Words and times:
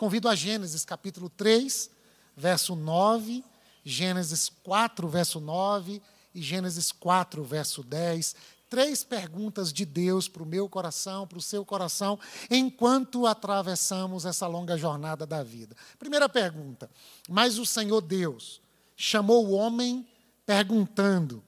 convido 0.00 0.30
a 0.30 0.34
Gênesis 0.34 0.82
capítulo 0.82 1.28
3, 1.28 1.90
verso 2.34 2.74
9, 2.74 3.44
Gênesis 3.84 4.50
4, 4.62 5.06
verso 5.06 5.38
9 5.38 6.00
e 6.34 6.40
Gênesis 6.40 6.90
4, 6.90 7.44
verso 7.44 7.82
10. 7.82 8.34
Três 8.70 9.04
perguntas 9.04 9.70
de 9.70 9.84
Deus 9.84 10.26
para 10.26 10.42
o 10.42 10.46
meu 10.46 10.70
coração, 10.70 11.26
para 11.26 11.36
o 11.36 11.42
seu 11.42 11.66
coração, 11.66 12.18
enquanto 12.50 13.26
atravessamos 13.26 14.24
essa 14.24 14.46
longa 14.46 14.74
jornada 14.78 15.26
da 15.26 15.42
vida. 15.42 15.76
Primeira 15.98 16.30
pergunta: 16.30 16.90
Mas 17.28 17.58
o 17.58 17.66
Senhor 17.66 18.00
Deus 18.00 18.62
chamou 18.96 19.48
o 19.48 19.52
homem 19.52 20.08
perguntando: 20.46 21.44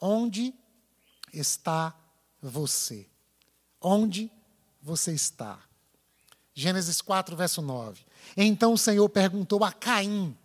Onde 0.00 0.52
está 1.32 1.94
você? 2.42 3.06
Onde 3.80 4.28
você 4.82 5.12
está? 5.12 5.63
Gênesis 6.54 7.00
4, 7.00 7.34
verso 7.36 7.60
9. 7.60 8.04
Então 8.36 8.72
o 8.72 8.78
Senhor 8.78 9.08
perguntou 9.08 9.64
a 9.64 9.72
Caim: 9.72 10.36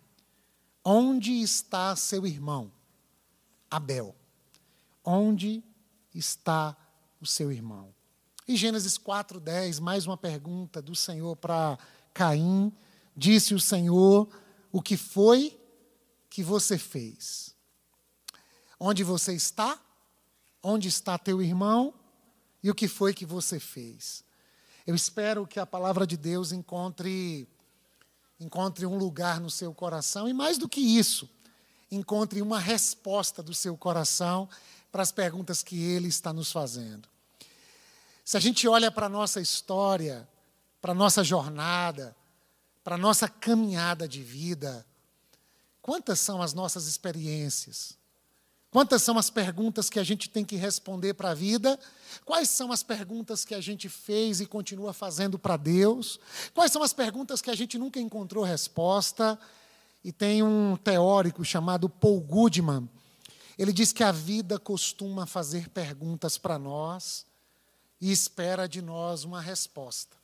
Onde 0.84 1.40
está 1.40 1.94
seu 1.94 2.26
irmão? 2.26 2.72
Abel. 3.70 4.14
Onde 5.04 5.62
está 6.12 6.76
o 7.20 7.26
seu 7.26 7.52
irmão? 7.52 7.94
E 8.46 8.56
Gênesis 8.56 8.98
4:10, 8.98 9.78
mais 9.78 10.06
uma 10.06 10.16
pergunta 10.16 10.82
do 10.82 10.96
Senhor 10.96 11.36
para 11.36 11.78
Caim. 12.12 12.72
Disse 13.16 13.54
o 13.54 13.60
Senhor: 13.60 14.28
O 14.72 14.82
que 14.82 14.96
foi 14.96 15.56
que 16.28 16.42
você 16.42 16.76
fez? 16.76 17.54
Onde 18.78 19.04
você 19.04 19.32
está? 19.32 19.80
Onde 20.60 20.88
está 20.88 21.16
teu 21.16 21.40
irmão? 21.40 21.94
E 22.62 22.68
o 22.68 22.74
que 22.74 22.88
foi 22.88 23.14
que 23.14 23.24
você 23.24 23.60
fez? 23.60 24.24
Eu 24.86 24.94
espero 24.94 25.46
que 25.46 25.60
a 25.60 25.66
palavra 25.66 26.06
de 26.06 26.16
Deus 26.16 26.52
encontre 26.52 27.48
encontre 28.40 28.86
um 28.86 28.96
lugar 28.96 29.38
no 29.38 29.50
seu 29.50 29.74
coração 29.74 30.26
e 30.26 30.32
mais 30.32 30.56
do 30.56 30.66
que 30.66 30.80
isso, 30.80 31.28
encontre 31.90 32.40
uma 32.40 32.58
resposta 32.58 33.42
do 33.42 33.52
seu 33.52 33.76
coração 33.76 34.48
para 34.90 35.02
as 35.02 35.12
perguntas 35.12 35.62
que 35.62 35.82
ele 35.82 36.08
está 36.08 36.32
nos 36.32 36.50
fazendo. 36.50 37.06
Se 38.24 38.36
a 38.36 38.40
gente 38.40 38.66
olha 38.66 38.90
para 38.90 39.06
a 39.06 39.10
nossa 39.10 39.40
história, 39.40 40.26
para 40.80 40.92
a 40.92 40.94
nossa 40.94 41.22
jornada, 41.22 42.16
para 42.82 42.94
a 42.94 42.98
nossa 42.98 43.28
caminhada 43.28 44.08
de 44.08 44.22
vida, 44.22 44.86
quantas 45.82 46.18
são 46.18 46.40
as 46.40 46.54
nossas 46.54 46.86
experiências? 46.86 47.99
Quantas 48.70 49.02
são 49.02 49.18
as 49.18 49.28
perguntas 49.28 49.90
que 49.90 49.98
a 49.98 50.04
gente 50.04 50.30
tem 50.30 50.44
que 50.44 50.54
responder 50.54 51.14
para 51.14 51.30
a 51.30 51.34
vida? 51.34 51.78
Quais 52.24 52.48
são 52.50 52.70
as 52.70 52.84
perguntas 52.84 53.44
que 53.44 53.54
a 53.54 53.60
gente 53.60 53.88
fez 53.88 54.40
e 54.40 54.46
continua 54.46 54.92
fazendo 54.92 55.38
para 55.38 55.56
Deus? 55.56 56.20
Quais 56.54 56.70
são 56.70 56.80
as 56.80 56.92
perguntas 56.92 57.42
que 57.42 57.50
a 57.50 57.54
gente 57.56 57.76
nunca 57.76 57.98
encontrou 57.98 58.44
resposta? 58.44 59.36
E 60.04 60.12
tem 60.12 60.42
um 60.42 60.76
teórico 60.76 61.44
chamado 61.44 61.88
Paul 61.88 62.20
Goodman. 62.20 62.88
Ele 63.58 63.72
diz 63.72 63.92
que 63.92 64.04
a 64.04 64.12
vida 64.12 64.56
costuma 64.56 65.26
fazer 65.26 65.68
perguntas 65.70 66.38
para 66.38 66.56
nós 66.56 67.26
e 68.00 68.12
espera 68.12 68.68
de 68.68 68.80
nós 68.80 69.24
uma 69.24 69.40
resposta. 69.40 70.19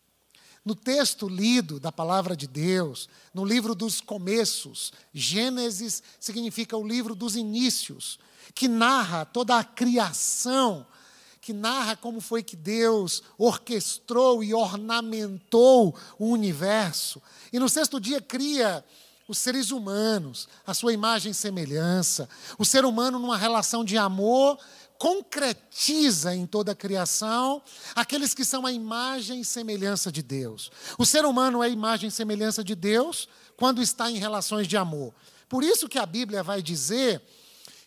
No 0.67 0.75
texto 0.75 1.29
lido 1.29 1.79
da 1.79 1.93
palavra 1.93 2.37
de 2.37 2.49
Deus, 2.49 3.09
no 3.33 3.45
livro 3.45 3.73
dos 3.73 4.01
começos, 4.01 4.93
Gênesis 5.15 6.03
significa 6.19 6.77
o 6.77 6.85
livro 6.85 7.15
dos 7.15 7.37
inícios 7.37 8.19
que 8.53 8.67
narra 8.67 9.25
toda 9.25 9.57
a 9.57 9.63
criação, 9.63 10.85
que 11.41 11.53
narra 11.53 11.95
como 11.95 12.21
foi 12.21 12.43
que 12.43 12.57
Deus 12.57 13.23
orquestrou 13.39 14.43
e 14.43 14.53
ornamentou 14.53 15.97
o 16.19 16.31
universo. 16.31 17.23
E 17.53 17.61
no 17.61 17.69
sexto 17.69 18.01
dia 18.01 18.21
cria 18.21 18.85
os 19.29 19.39
seres 19.39 19.71
humanos, 19.71 20.49
a 20.67 20.75
sua 20.75 20.93
imagem 20.93 21.31
e 21.31 21.35
semelhança. 21.35 22.29
O 22.59 22.65
ser 22.65 22.85
humano, 22.85 23.21
numa 23.21 23.37
relação 23.37 23.85
de 23.85 23.97
amor, 23.97 24.59
concretiza 24.99 26.35
em 26.35 26.47
toda 26.47 26.73
a 26.73 26.75
criação 26.75 27.63
aqueles 27.95 28.35
que 28.35 28.45
são 28.45 28.67
a 28.67 28.73
imagem 28.73 29.41
e 29.41 29.45
semelhança 29.45 30.11
de 30.11 30.23
Deus. 30.23 30.71
O 30.99 31.07
ser 31.07 31.25
humano 31.25 31.63
é 31.63 31.67
a 31.67 31.71
imagem 31.71 32.09
e 32.09 32.13
semelhança 32.13 32.63
de 32.65 32.75
Deus 32.75 33.29
quando 33.57 33.83
está 33.83 34.11
em 34.11 34.19
relações 34.19 34.67
de 34.67 34.77
amor. 34.77 35.15
Por 35.49 35.63
isso 35.63 35.89
que 35.89 35.99
a 35.99 36.07
Bíblia 36.07 36.43
vai 36.43 36.61
dizer 36.61 37.23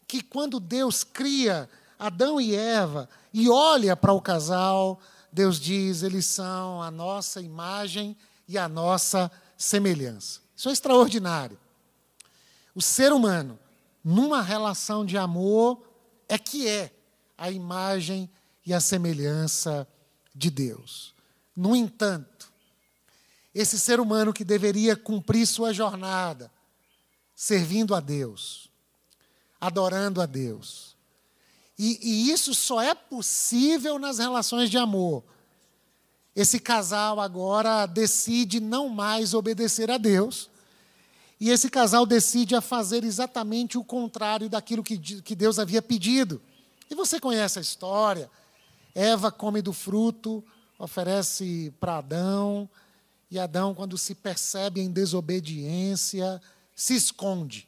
que 0.08 0.22
quando 0.22 0.60
Deus 0.60 1.04
cria 1.04 1.70
Adão 1.98 2.40
e 2.40 2.56
Eva 2.56 3.10
e 3.34 3.50
olha 3.50 3.96
para 3.96 4.14
o 4.14 4.22
casal, 4.22 5.00
Deus 5.32 5.60
diz: 5.60 6.02
eles 6.04 6.26
são 6.26 6.82
a 6.82 6.90
nossa 6.90 7.42
imagem 7.42 8.16
e 8.48 8.58
a 8.58 8.68
nossa 8.68 9.32
semelhança. 9.58 10.42
Isso 10.56 10.70
é 10.70 10.72
extraordinário. 10.72 11.60
O 12.74 12.82
ser 12.82 13.12
humano, 13.12 13.60
numa 14.04 14.42
relação 14.42 15.06
de 15.06 15.18
amor, 15.18 15.82
é 16.28 16.38
que 16.38 16.68
é 16.68 16.92
a 17.40 17.50
imagem 17.50 18.30
e 18.66 18.74
a 18.74 18.82
semelhança 18.82 19.88
de 20.36 20.52
Deus. 20.52 21.14
No 21.56 21.76
entanto, 21.76 22.52
esse 23.56 23.80
ser 23.80 24.00
humano 24.00 24.34
que 24.34 24.44
deveria 24.44 24.96
cumprir 24.96 25.48
sua 25.48 25.74
jornada, 25.74 26.52
servindo 27.34 27.96
a 27.96 28.02
Deus, 28.02 28.70
adorando 29.60 30.22
a 30.22 30.26
Deus. 30.26 30.96
E, 31.78 31.98
e, 32.02 32.32
isso 32.32 32.54
só 32.54 32.82
é 32.82 32.94
possível 32.94 33.98
nas 33.98 34.20
relações 34.20 34.70
de 34.70 34.78
amor. 34.78 35.24
Esse 36.36 36.60
casal 36.60 37.22
agora 37.22 37.86
decide 37.86 38.60
não 38.60 38.90
mais 38.90 39.34
obedecer 39.34 39.90
a 39.90 39.98
Deus. 39.98 40.50
E 41.40 41.50
esse 41.50 41.70
casal 41.70 42.06
decide 42.06 42.54
a 42.54 42.60
fazer 42.60 43.06
exatamente 43.06 43.78
o 43.78 43.84
contrário 43.84 44.50
daquilo 44.50 44.84
que, 44.84 44.98
que 44.98 45.36
Deus 45.36 45.58
havia 45.58 45.82
pedido. 45.82 46.42
E 46.90 46.96
você 46.96 47.20
conhece 47.20 47.60
a 47.60 47.62
história. 47.62 48.30
Eva 48.96 49.32
come 49.32 49.62
do 49.62 49.72
fruto, 49.72 50.44
oferece 50.78 51.74
para 51.80 51.98
Adão. 51.98 52.70
E 53.30 53.38
Adão, 53.38 53.76
quando 53.76 53.98
se 53.98 54.16
percebe 54.16 54.82
em 54.82 54.92
desobediência, 54.92 56.42
se 56.76 56.96
esconde. 56.96 57.68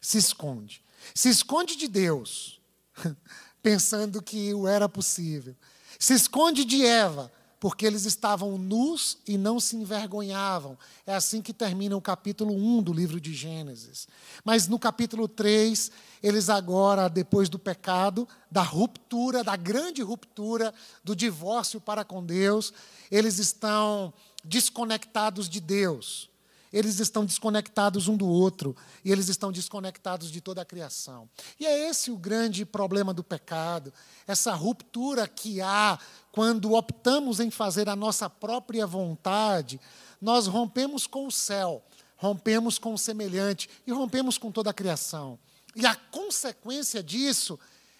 Se 0.00 0.18
esconde. 0.18 0.82
Se 1.14 1.28
esconde 1.28 1.76
de 1.76 1.88
Deus, 1.88 2.60
pensando 3.62 4.22
que 4.22 4.54
o 4.54 4.68
era 4.68 4.88
possível. 4.88 5.56
Se 5.98 6.14
esconde 6.14 6.64
de 6.64 6.84
Eva, 6.84 7.32
porque 7.60 7.84
eles 7.84 8.06
estavam 8.06 8.56
nus 8.56 9.18
e 9.28 9.36
não 9.36 9.60
se 9.60 9.76
envergonhavam. 9.76 10.78
É 11.06 11.14
assim 11.14 11.42
que 11.42 11.52
termina 11.52 11.94
o 11.94 12.00
capítulo 12.00 12.54
1 12.54 12.82
do 12.82 12.92
livro 12.92 13.20
de 13.20 13.34
Gênesis. 13.34 14.08
Mas 14.42 14.66
no 14.66 14.78
capítulo 14.78 15.28
3, 15.28 15.92
eles 16.22 16.48
agora, 16.48 17.06
depois 17.06 17.50
do 17.50 17.58
pecado, 17.58 18.26
da 18.50 18.62
ruptura, 18.62 19.44
da 19.44 19.56
grande 19.56 20.00
ruptura, 20.00 20.72
do 21.04 21.14
divórcio 21.14 21.78
para 21.78 22.02
com 22.02 22.24
Deus, 22.24 22.72
eles 23.10 23.38
estão 23.38 24.10
desconectados 24.42 25.46
de 25.46 25.60
Deus 25.60 26.29
eles 26.72 27.00
estão 27.00 27.24
desconectados 27.24 28.06
um 28.06 28.16
do 28.16 28.26
outro 28.26 28.76
e 29.04 29.10
eles 29.10 29.28
estão 29.28 29.50
desconectados 29.50 30.30
de 30.30 30.40
toda 30.40 30.62
a 30.62 30.64
criação. 30.64 31.28
E 31.58 31.66
é 31.66 31.88
esse 31.88 32.10
o 32.10 32.16
grande 32.16 32.64
problema 32.64 33.12
do 33.12 33.24
pecado, 33.24 33.92
essa 34.26 34.54
ruptura 34.54 35.26
que 35.26 35.60
há 35.60 35.98
quando 36.30 36.74
optamos 36.74 37.40
em 37.40 37.50
fazer 37.50 37.88
a 37.88 37.96
nossa 37.96 38.30
própria 38.30 38.86
vontade, 38.86 39.80
nós 40.20 40.46
rompemos 40.46 41.06
com 41.06 41.26
o 41.26 41.32
céu, 41.32 41.82
rompemos 42.16 42.78
com 42.78 42.94
o 42.94 42.98
semelhante 42.98 43.68
e 43.86 43.92
rompemos 43.92 44.38
com 44.38 44.52
toda 44.52 44.70
a 44.70 44.74
criação. 44.74 45.38
E 45.74 45.86
a 45.86 45.94
consequência 45.94 47.02
disso 47.02 47.58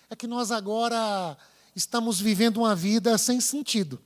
é 0.09 0.15
que 0.15 0.27
nós 0.27 0.51
agora 0.53 1.37
estamos 1.75 2.21
vivendo 2.21 2.59
uma 2.59 2.75
vida 2.75 3.17
sem 3.17 3.41
sentido. 3.41 4.01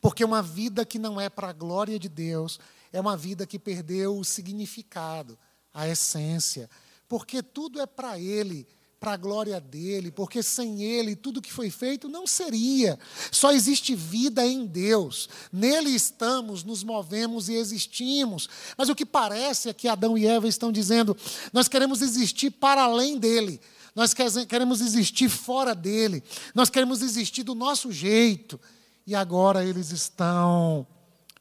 Porque 0.00 0.24
uma 0.24 0.42
vida 0.42 0.84
que 0.84 0.98
não 0.98 1.20
é 1.20 1.28
para 1.28 1.48
a 1.48 1.52
glória 1.52 1.98
de 1.98 2.08
Deus, 2.08 2.58
é 2.92 3.00
uma 3.00 3.16
vida 3.16 3.46
que 3.46 3.58
perdeu 3.58 4.18
o 4.18 4.24
significado, 4.24 5.38
a 5.72 5.88
essência, 5.88 6.68
porque 7.08 7.42
tudo 7.42 7.80
é 7.80 7.86
para 7.86 8.18
Ele, 8.18 8.66
para 8.98 9.12
a 9.12 9.16
glória 9.16 9.60
dele, 9.60 10.10
porque 10.10 10.42
sem 10.42 10.82
Ele 10.82 11.14
tudo 11.14 11.40
que 11.40 11.52
foi 11.52 11.70
feito 11.70 12.08
não 12.08 12.26
seria. 12.26 12.98
Só 13.30 13.52
existe 13.52 13.94
vida 13.94 14.44
em 14.44 14.66
Deus. 14.66 15.28
Nele 15.52 15.90
estamos, 15.90 16.64
nos 16.64 16.82
movemos 16.82 17.48
e 17.48 17.54
existimos. 17.54 18.48
Mas 18.76 18.88
o 18.88 18.94
que 18.94 19.06
parece 19.06 19.68
é 19.68 19.74
que 19.74 19.86
Adão 19.86 20.18
e 20.18 20.26
Eva 20.26 20.48
estão 20.48 20.72
dizendo: 20.72 21.16
nós 21.52 21.68
queremos 21.68 22.02
existir 22.02 22.50
para 22.50 22.82
além 22.82 23.18
dele. 23.18 23.60
Nós 23.94 24.14
queremos 24.14 24.80
existir 24.80 25.28
fora 25.28 25.74
dele. 25.74 26.22
Nós 26.54 26.70
queremos 26.70 27.02
existir 27.02 27.42
do 27.42 27.54
nosso 27.54 27.90
jeito. 27.90 28.60
E 29.06 29.14
agora 29.14 29.64
eles 29.64 29.90
estão 29.90 30.86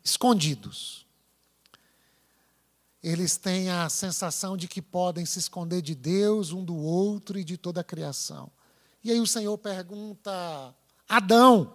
escondidos 0.03 1.06
eles 3.07 3.38
têm 3.38 3.69
a 3.69 3.88
sensação 3.88 4.57
de 4.57 4.68
que 4.68 4.81
podem 4.81 5.25
se 5.25 5.39
esconder 5.39 5.81
de 5.81 5.95
Deus, 5.95 6.51
um 6.51 6.62
do 6.62 6.75
outro 6.75 7.39
e 7.39 7.44
de 7.44 7.56
toda 7.56 7.80
a 7.80 7.83
criação. 7.83 8.51
E 9.01 9.09
aí 9.09 9.21
o 9.21 9.25
Senhor 9.25 9.57
pergunta: 9.57 10.75
Adão, 11.07 11.74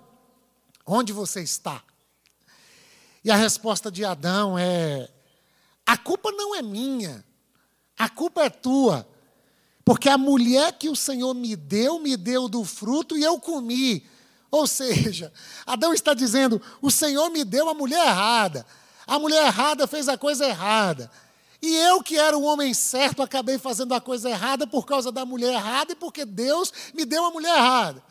onde 0.87 1.11
você 1.11 1.43
está? 1.43 1.82
E 3.25 3.31
a 3.31 3.37
resposta 3.37 3.90
de 3.90 4.05
Adão 4.05 4.58
é: 4.58 5.08
a 5.87 5.96
culpa 5.96 6.31
não 6.32 6.55
é 6.55 6.61
minha, 6.61 7.25
a 7.96 8.11
culpa 8.11 8.43
é 8.43 8.50
tua. 8.50 9.08
Porque 9.84 10.11
a 10.11 10.19
mulher 10.19 10.75
que 10.75 10.90
o 10.90 10.94
Senhor 10.94 11.32
me 11.32 11.56
deu, 11.56 11.99
me 11.99 12.17
deu 12.17 12.46
do 12.46 12.62
fruto 12.62 13.17
e 13.17 13.23
eu 13.23 13.40
comi. 13.40 14.06
Ou 14.50 14.67
seja, 14.67 15.32
Adão 15.64 15.94
está 15.94 16.12
dizendo: 16.12 16.61
o 16.82 16.90
Senhor 16.90 17.31
me 17.31 17.43
deu 17.43 17.70
a 17.70 17.75
mulher 17.75 18.06
errada. 18.06 18.67
A 19.06 19.19
mulher 19.19 19.46
errada 19.46 19.87
fez 19.87 20.08
a 20.08 20.16
coisa 20.16 20.46
errada. 20.46 21.10
E 21.60 21.76
eu, 21.76 22.02
que 22.02 22.19
era 22.19 22.37
o 22.37 22.43
homem 22.43 22.75
certo, 22.75 23.22
acabei 23.22 23.56
fazendo 23.56 23.94
a 23.94 24.00
coisa 24.00 24.28
errada 24.28 24.66
por 24.66 24.84
causa 24.84 25.12
da 25.12 25.25
mulher 25.25 25.54
errada 25.54 25.93
e 25.93 25.96
porque 25.96 26.25
Deus 26.25 26.72
me 26.93 27.04
deu 27.04 27.25
a 27.25 27.31
mulher 27.31 27.56
errada. 27.56 28.02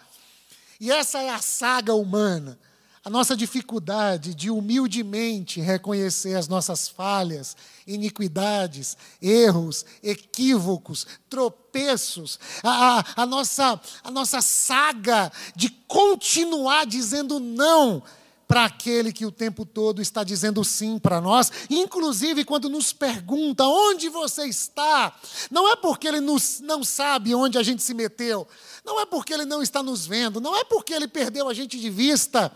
E 0.80 0.90
essa 0.90 1.22
é 1.22 1.30
a 1.30 1.40
saga 1.40 1.94
humana. 1.94 2.58
A 3.04 3.10
nossa 3.10 3.36
dificuldade 3.36 4.34
de 4.36 4.50
humildemente 4.52 5.60
reconhecer 5.60 6.36
as 6.36 6.48
nossas 6.48 6.88
falhas, 6.88 7.58
iniquidades, 7.86 8.96
erros, 9.20 9.84
equívocos, 10.04 11.08
tropeços, 11.28 12.40
a, 12.64 13.00
a, 13.00 13.24
a, 13.24 13.26
nossa, 13.26 13.82
a 14.04 14.12
nossa 14.12 14.40
saga 14.40 15.32
de 15.56 15.70
continuar 15.88 16.86
dizendo 16.86 17.40
não 17.40 18.04
para 18.52 18.66
aquele 18.66 19.14
que 19.14 19.26
o 19.26 19.32
tempo 19.32 19.66
todo 19.66 20.02
está 20.02 20.26
dizendo 20.26 20.62
sim 20.62 21.00
para 21.00 21.22
nós, 21.22 21.50
inclusive 21.70 22.44
quando 22.44 22.68
nos 22.68 22.92
pergunta 22.92 23.64
onde 23.64 24.10
você 24.10 24.44
está, 24.44 25.18
não 25.50 25.72
é 25.72 25.78
porque 25.78 26.06
ele 26.06 26.20
nos, 26.20 26.60
não 26.60 26.84
sabe 26.84 27.34
onde 27.34 27.58
a 27.58 27.64
gente 27.64 27.82
se 27.82 27.94
meteu, 27.94 28.46
não 28.84 29.00
é 29.00 29.06
porque 29.06 29.34
ele 29.34 29.46
não 29.46 29.62
está 29.64 29.82
nos 29.82 30.06
vendo, 30.06 30.42
não 30.42 30.54
é 30.54 30.66
porque 30.66 30.92
ele 30.94 31.08
perdeu 31.08 31.48
a 31.48 31.54
gente 31.54 31.80
de 31.80 31.90
vista 31.90 32.52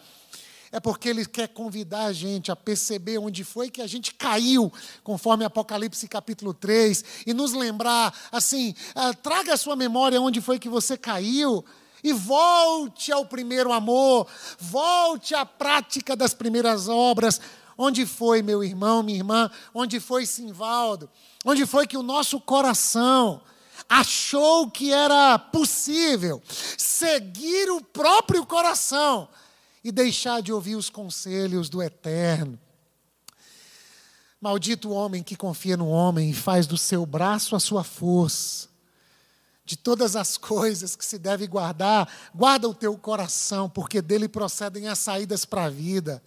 é 0.69 0.81
porque 0.81 1.07
ele 1.07 1.25
quer 1.25 1.47
convidar 1.47 2.07
a 2.07 2.11
gente 2.11 2.51
a 2.51 2.55
perceber 2.57 3.17
onde 3.17 3.45
foi 3.45 3.69
que 3.69 3.81
a 3.81 3.87
gente 3.87 4.13
caiu, 4.13 4.69
conforme 5.01 5.45
Apocalipse 5.45 6.05
capítulo 6.09 6.53
3, 6.53 7.05
e 7.25 7.33
nos 7.33 7.53
lembrar, 7.53 8.13
assim, 8.29 8.75
ah, 8.93 9.13
traga 9.13 9.53
a 9.53 9.57
sua 9.57 9.77
memória 9.77 10.19
onde 10.19 10.41
foi 10.41 10.59
que 10.59 10.67
você 10.67 10.97
caiu, 10.97 11.63
e 12.05 12.13
volte 12.13 13.11
ao 13.11 13.25
primeiro 13.25 13.73
amor, 13.73 14.27
volte 14.59 15.33
à 15.33 15.45
prática 15.45 16.15
das 16.15 16.33
primeiras 16.33 16.87
obras. 16.87 17.41
Onde 17.77 18.05
foi, 18.05 18.41
meu 18.41 18.63
irmão, 18.63 19.03
minha 19.03 19.17
irmã? 19.17 19.51
Onde 19.73 19.99
foi 19.99 20.25
Simvaldo? 20.25 21.09
Onde 21.43 21.65
foi 21.65 21.85
que 21.85 21.97
o 21.97 22.03
nosso 22.03 22.39
coração 22.39 23.41
achou 23.89 24.71
que 24.71 24.93
era 24.93 25.37
possível 25.37 26.41
seguir 26.77 27.69
o 27.69 27.81
próprio 27.81 28.45
coração? 28.45 29.27
e 29.85 29.91
deixar 29.91 30.41
de 30.41 30.51
ouvir 30.51 30.75
os 30.75 30.89
conselhos 30.89 31.69
do 31.69 31.79
eterno. 31.79 32.57
Maldito 34.41 34.89
o 34.89 34.91
homem 34.91 35.21
que 35.21 35.35
confia 35.35 35.77
no 35.77 35.87
homem 35.87 36.31
e 36.31 36.33
faz 36.33 36.65
do 36.65 36.75
seu 36.75 37.05
braço 37.05 37.55
a 37.55 37.59
sua 37.59 37.83
força. 37.83 38.67
De 39.65 39.75
todas 39.75 40.15
as 40.15 40.37
coisas 40.37 40.95
que 40.95 41.03
se 41.03 41.17
deve 41.17 41.47
guardar, 41.47 42.07
guarda 42.35 42.69
o 42.69 42.73
teu 42.73 42.95
coração, 42.97 43.67
porque 43.67 44.01
dele 44.01 44.27
procedem 44.27 44.87
as 44.87 44.99
saídas 44.99 45.43
para 45.43 45.65
a 45.65 45.69
vida. 45.69 46.21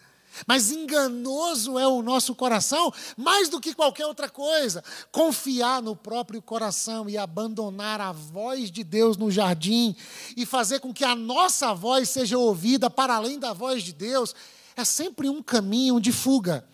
Mas 0.47 0.71
enganoso 0.71 1.79
é 1.79 1.87
o 1.87 2.03
nosso 2.03 2.35
coração, 2.35 2.93
mais 3.17 3.49
do 3.49 3.61
que 3.61 3.75
qualquer 3.75 4.07
outra 4.07 4.29
coisa. 4.29 4.83
Confiar 5.11 5.83
no 5.83 5.97
próprio 5.97 6.43
coração 6.43 7.09
e 7.09 7.17
abandonar 7.17 8.01
a 8.01 8.13
voz 8.13 8.71
de 8.71 8.85
Deus 8.85 9.17
no 9.17 9.31
jardim 9.31 9.97
e 10.37 10.45
fazer 10.45 10.81
com 10.81 10.93
que 10.93 11.05
a 11.05 11.15
nossa 11.15 11.73
voz 11.75 12.11
seja 12.11 12.39
ouvida 12.39 12.91
para 12.91 13.15
além 13.15 13.39
da 13.39 13.53
voz 13.53 13.83
de 13.83 13.93
Deus, 13.93 14.35
é 14.77 14.85
sempre 14.85 15.29
um 15.29 15.43
caminho 15.43 16.01
de 16.01 16.13
fuga. 16.13 16.65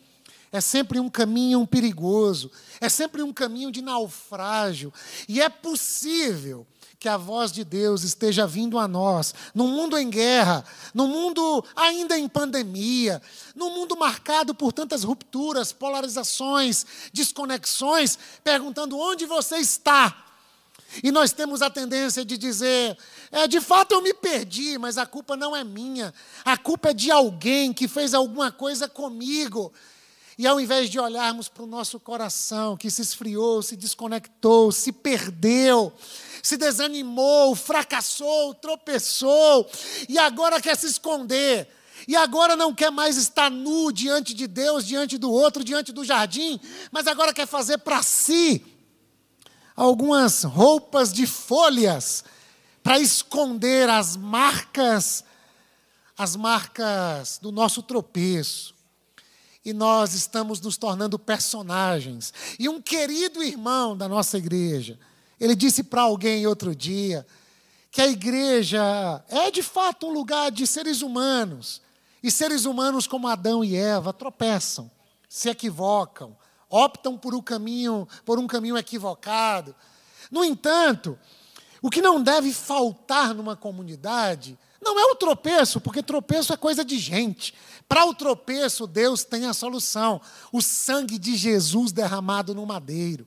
É 0.54 0.60
sempre 0.60 1.00
um 1.00 1.10
caminho 1.10 1.66
perigoso, 1.66 2.48
é 2.80 2.88
sempre 2.88 3.24
um 3.24 3.32
caminho 3.32 3.72
de 3.72 3.82
naufrágio, 3.82 4.94
e 5.28 5.42
é 5.42 5.48
possível 5.48 6.64
que 6.96 7.08
a 7.08 7.16
voz 7.16 7.50
de 7.50 7.64
Deus 7.64 8.04
esteja 8.04 8.46
vindo 8.46 8.78
a 8.78 8.86
nós, 8.86 9.34
num 9.52 9.66
mundo 9.66 9.98
em 9.98 10.08
guerra, 10.08 10.64
num 10.94 11.08
mundo 11.08 11.64
ainda 11.74 12.16
em 12.16 12.28
pandemia, 12.28 13.20
num 13.52 13.70
mundo 13.70 13.96
marcado 13.96 14.54
por 14.54 14.72
tantas 14.72 15.02
rupturas, 15.02 15.72
polarizações, 15.72 16.86
desconexões, 17.12 18.16
perguntando 18.44 18.96
onde 18.96 19.26
você 19.26 19.56
está. 19.56 20.24
E 21.02 21.10
nós 21.10 21.32
temos 21.32 21.62
a 21.62 21.68
tendência 21.68 22.24
de 22.24 22.38
dizer: 22.38 22.96
é, 23.32 23.48
de 23.48 23.60
fato 23.60 23.90
eu 23.90 24.00
me 24.00 24.14
perdi, 24.14 24.78
mas 24.78 24.98
a 24.98 25.04
culpa 25.04 25.36
não 25.36 25.56
é 25.56 25.64
minha, 25.64 26.14
a 26.44 26.56
culpa 26.56 26.90
é 26.90 26.94
de 26.94 27.10
alguém 27.10 27.72
que 27.72 27.88
fez 27.88 28.14
alguma 28.14 28.52
coisa 28.52 28.88
comigo. 28.88 29.72
E 30.36 30.46
ao 30.46 30.60
invés 30.60 30.90
de 30.90 30.98
olharmos 30.98 31.48
para 31.48 31.62
o 31.62 31.66
nosso 31.66 32.00
coração 32.00 32.76
que 32.76 32.90
se 32.90 33.00
esfriou, 33.00 33.62
se 33.62 33.76
desconectou, 33.76 34.72
se 34.72 34.90
perdeu, 34.90 35.92
se 36.42 36.56
desanimou, 36.56 37.54
fracassou, 37.54 38.52
tropeçou, 38.54 39.70
e 40.08 40.19
agora 40.19 40.60
quer 40.60 40.76
se 40.76 40.86
esconder, 40.86 41.69
e 42.08 42.16
agora 42.16 42.56
não 42.56 42.75
quer 42.75 42.90
mais 42.90 43.16
estar 43.16 43.48
nu 43.48 43.92
diante 43.92 44.34
de 44.34 44.48
Deus, 44.48 44.84
diante 44.84 45.16
do 45.16 45.31
outro, 45.31 45.62
diante 45.62 45.92
do 45.92 46.04
jardim, 46.04 46.60
mas 46.90 47.06
agora 47.06 47.32
quer 47.32 47.46
fazer 47.46 47.78
para 47.78 48.02
si 48.02 48.64
algumas 49.76 50.42
roupas 50.42 51.12
de 51.12 51.28
folhas 51.28 52.25
para 52.82 52.98
esconder 52.98 53.88
as 53.88 54.16
marcas, 54.16 55.25
as 56.19 56.34
marcas 56.34 57.38
do 57.40 57.52
nosso 57.52 57.84
tropeço 57.84 58.74
e 59.64 59.72
nós 59.72 60.14
estamos 60.14 60.61
nos 60.61 60.76
tornando 60.76 61.19
personagens. 61.19 62.32
E 62.58 62.69
um 62.69 62.81
querido 62.81 63.43
irmão 63.43 63.96
da 63.96 64.08
nossa 64.08 64.37
igreja, 64.37 64.99
ele 65.40 65.55
disse 65.55 65.82
para 65.82 66.02
alguém 66.02 66.46
outro 66.46 66.75
dia 66.75 67.26
que 67.90 68.02
a 68.02 68.08
igreja 68.08 69.25
é 69.28 69.50
de 69.50 69.62
fato 69.62 70.06
um 70.06 70.12
lugar 70.12 70.50
de 70.50 70.66
seres 70.66 71.00
humanos. 71.00 71.81
E 72.22 72.31
seres 72.31 72.64
humanos 72.64 73.06
como 73.06 73.28
Adão 73.28 73.62
e 73.62 73.76
Eva 73.76 74.12
tropeçam, 74.12 74.90
se 75.28 75.50
equivocam, 75.50 76.37
optam 76.70 77.19
por 77.19 77.34
um 77.34 77.43
caminho, 77.43 78.08
por 78.25 78.38
um 78.38 78.46
caminho 78.46 78.78
equivocado. 78.78 79.75
No 80.31 80.43
entanto, 80.43 81.19
o 81.82 81.90
que 81.90 82.00
não 82.00 82.22
deve 82.22 82.52
faltar 82.52 83.34
numa 83.34 83.55
comunidade 83.55 84.58
não 84.82 84.99
é 84.99 85.05
o 85.05 85.14
tropeço, 85.14 85.81
porque 85.81 86.02
tropeço 86.02 86.52
é 86.52 86.56
coisa 86.56 86.84
de 86.84 86.99
gente. 86.99 87.55
Para 87.88 88.06
o 88.06 88.14
tropeço, 88.14 88.86
Deus 88.86 89.25
tem 89.25 89.46
a 89.46 89.54
solução: 89.54 90.20
o 90.52 90.61
sangue 90.61 91.18
de 91.18 91.37
Jesus 91.37 91.92
derramado 91.92 92.54
no 92.54 92.64
madeiro. 92.66 93.26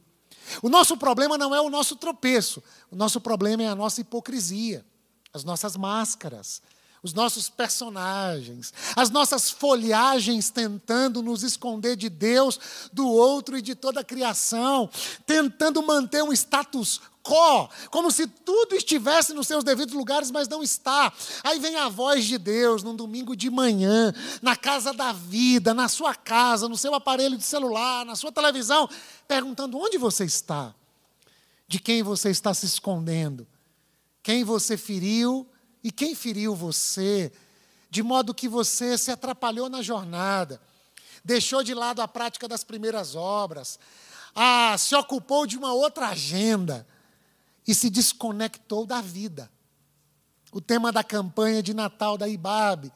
O 0.62 0.70
nosso 0.70 0.96
problema 0.96 1.38
não 1.38 1.54
é 1.54 1.60
o 1.60 1.70
nosso 1.70 1.96
tropeço, 1.96 2.64
o 2.90 2.96
nosso 2.96 3.20
problema 3.20 3.64
é 3.64 3.68
a 3.68 3.76
nossa 3.76 4.02
hipocrisia, 4.02 4.86
as 5.34 5.44
nossas 5.44 5.76
máscaras, 5.76 6.62
os 7.04 7.14
nossos 7.14 7.50
personagens, 7.50 8.74
as 8.96 9.10
nossas 9.10 9.50
folhagens 9.50 10.50
tentando 10.50 11.22
nos 11.22 11.44
esconder 11.44 11.96
de 11.96 12.10
Deus, 12.10 12.60
do 12.92 13.08
outro 13.08 13.58
e 13.58 13.62
de 13.62 13.76
toda 13.76 14.02
a 14.02 14.04
criação, 14.04 14.90
tentando 15.26 15.86
manter 15.86 16.24
um 16.24 16.34
status 16.34 17.02
quo, 17.28 17.70
como 17.92 18.10
se 18.10 18.26
tudo 18.26 18.74
estivesse 18.74 19.34
nos 19.34 19.48
seus 19.48 19.64
devidos 19.64 19.94
lugares, 19.94 20.32
mas 20.32 20.48
não 20.48 20.64
está. 20.64 21.12
Aí 21.44 21.60
vem 21.60 21.76
a 21.76 21.90
voz 21.90 22.24
de 22.24 22.38
Deus 22.38 22.84
num 22.84 22.96
domingo 22.96 23.36
de 23.36 23.50
manhã, 23.50 24.14
na 24.42 24.56
casa 24.56 24.94
da 24.94 25.12
vida, 25.12 25.74
na 25.74 25.90
sua 25.90 26.16
casa, 26.16 26.70
no 26.70 26.78
seu 26.78 26.96
aparelho 26.96 27.38
de 27.38 27.44
celular, 27.44 28.06
na 28.06 28.16
sua 28.16 28.32
televisão, 28.32 28.90
perguntando: 29.28 29.78
onde 29.78 29.98
você 29.98 30.24
está? 30.24 30.74
De 31.68 31.80
quem 31.80 32.02
você 32.02 32.30
está 32.30 32.54
se 32.54 32.66
escondendo? 32.66 33.46
Quem 34.24 34.46
você 34.46 34.78
feriu 34.78 35.46
e 35.84 35.92
quem 35.92 36.16
feriu 36.16 36.56
você? 36.56 37.32
De 37.90 38.02
modo 38.02 38.34
que 38.34 38.48
você 38.48 38.98
se 38.98 39.12
atrapalhou 39.12 39.70
na 39.70 39.82
jornada, 39.82 40.62
deixou 41.24 41.62
de 41.62 41.74
lado 41.74 42.02
a 42.02 42.08
prática 42.08 42.48
das 42.48 42.64
primeiras 42.64 43.16
obras, 43.16 43.80
ah, 44.36 44.76
se 44.78 44.96
ocupou 44.96 45.46
de 45.46 45.58
uma 45.58 45.74
outra 45.74 46.10
agenda 46.10 46.86
e 47.68 47.76
se 47.76 47.90
desconectou 47.90 48.86
da 48.86 49.02
vida. 49.02 49.52
O 50.52 50.62
tema 50.62 50.92
da 50.92 51.04
campanha 51.04 51.62
de 51.62 51.74
Natal 51.74 52.18
da 52.18 52.28
IBAB, 52.28 52.92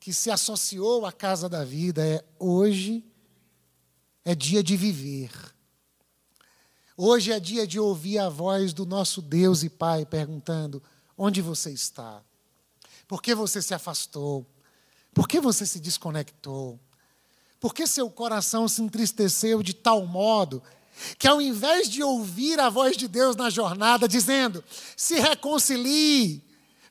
que 0.00 0.12
se 0.12 0.30
associou 0.30 1.06
à 1.06 1.12
Casa 1.12 1.48
da 1.48 1.64
Vida, 1.64 2.04
é 2.04 2.24
hoje 2.38 3.04
é 4.24 4.34
dia 4.34 4.62
de 4.62 4.76
viver. 4.76 5.30
Hoje 6.96 7.30
é 7.30 7.38
dia 7.38 7.66
de 7.66 7.78
ouvir 7.78 8.18
a 8.18 8.28
voz 8.28 8.72
do 8.72 8.84
nosso 8.84 9.22
Deus 9.22 9.62
e 9.62 9.70
Pai 9.70 10.04
perguntando: 10.04 10.82
onde 11.16 11.40
você 11.40 11.70
está? 11.70 12.22
Por 13.06 13.22
que 13.22 13.34
você 13.34 13.62
se 13.62 13.72
afastou? 13.72 14.44
Por 15.14 15.28
que 15.28 15.40
você 15.40 15.64
se 15.64 15.78
desconectou? 15.78 16.80
Por 17.60 17.72
que 17.72 17.86
seu 17.86 18.10
coração 18.10 18.66
se 18.66 18.82
entristeceu 18.82 19.62
de 19.62 19.72
tal 19.74 20.04
modo 20.06 20.62
que 21.18 21.28
ao 21.28 21.40
invés 21.40 21.88
de 21.88 22.02
ouvir 22.02 22.58
a 22.60 22.68
voz 22.68 22.96
de 22.96 23.08
Deus 23.08 23.36
na 23.36 23.50
jornada, 23.50 24.08
dizendo: 24.08 24.62
se 24.96 25.18
reconcilie, 25.18 26.42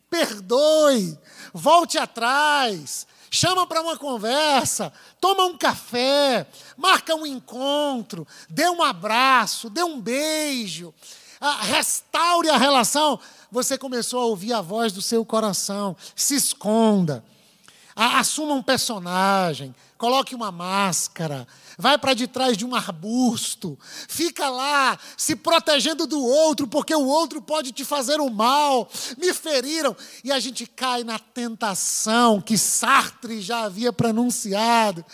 perdoe, 0.09 1.17
volte 1.53 1.97
atrás, 1.97 3.07
chama 3.31 3.67
para 3.67 3.81
uma 3.81 3.97
conversa, 3.97 4.91
toma 5.19 5.45
um 5.45 5.57
café, 5.57 6.47
marca 6.77 7.15
um 7.15 7.25
encontro, 7.25 8.27
dê 8.49 8.69
um 8.69 8.81
abraço, 8.81 9.69
dê 9.69 9.83
um 9.83 9.99
beijo, 9.99 10.93
ah, 11.39 11.61
restaure 11.63 12.49
a 12.49 12.57
relação. 12.57 13.19
Você 13.51 13.77
começou 13.77 14.21
a 14.21 14.25
ouvir 14.25 14.53
a 14.53 14.61
voz 14.61 14.93
do 14.93 15.01
seu 15.01 15.25
coração, 15.25 15.95
se 16.15 16.35
esconda, 16.35 17.23
assuma 17.95 18.53
um 18.53 18.63
personagem, 18.63 19.73
coloque 19.97 20.35
uma 20.35 20.51
máscara, 20.51 21.47
vai 21.77 21.97
para 21.97 22.13
de 22.13 22.27
trás 22.27 22.57
de 22.57 22.65
um 22.65 22.75
arbusto, 22.75 23.77
fica 24.07 24.49
lá 24.49 24.97
se 25.17 25.35
protegendo 25.35 26.07
do 26.07 26.21
outro, 26.21 26.67
porque 26.67 26.93
o 26.95 27.05
outro 27.05 27.41
pode 27.41 27.71
te 27.71 27.83
fazer 27.83 28.19
o 28.19 28.25
um 28.25 28.29
mal, 28.29 28.89
me 29.17 29.33
feriram, 29.33 29.95
e 30.23 30.31
a 30.31 30.39
gente 30.39 30.65
cai 30.65 31.03
na 31.03 31.19
tentação 31.19 32.41
que 32.41 32.57
Sartre 32.57 33.41
já 33.41 33.63
havia 33.63 33.91
pronunciado, 33.91 35.05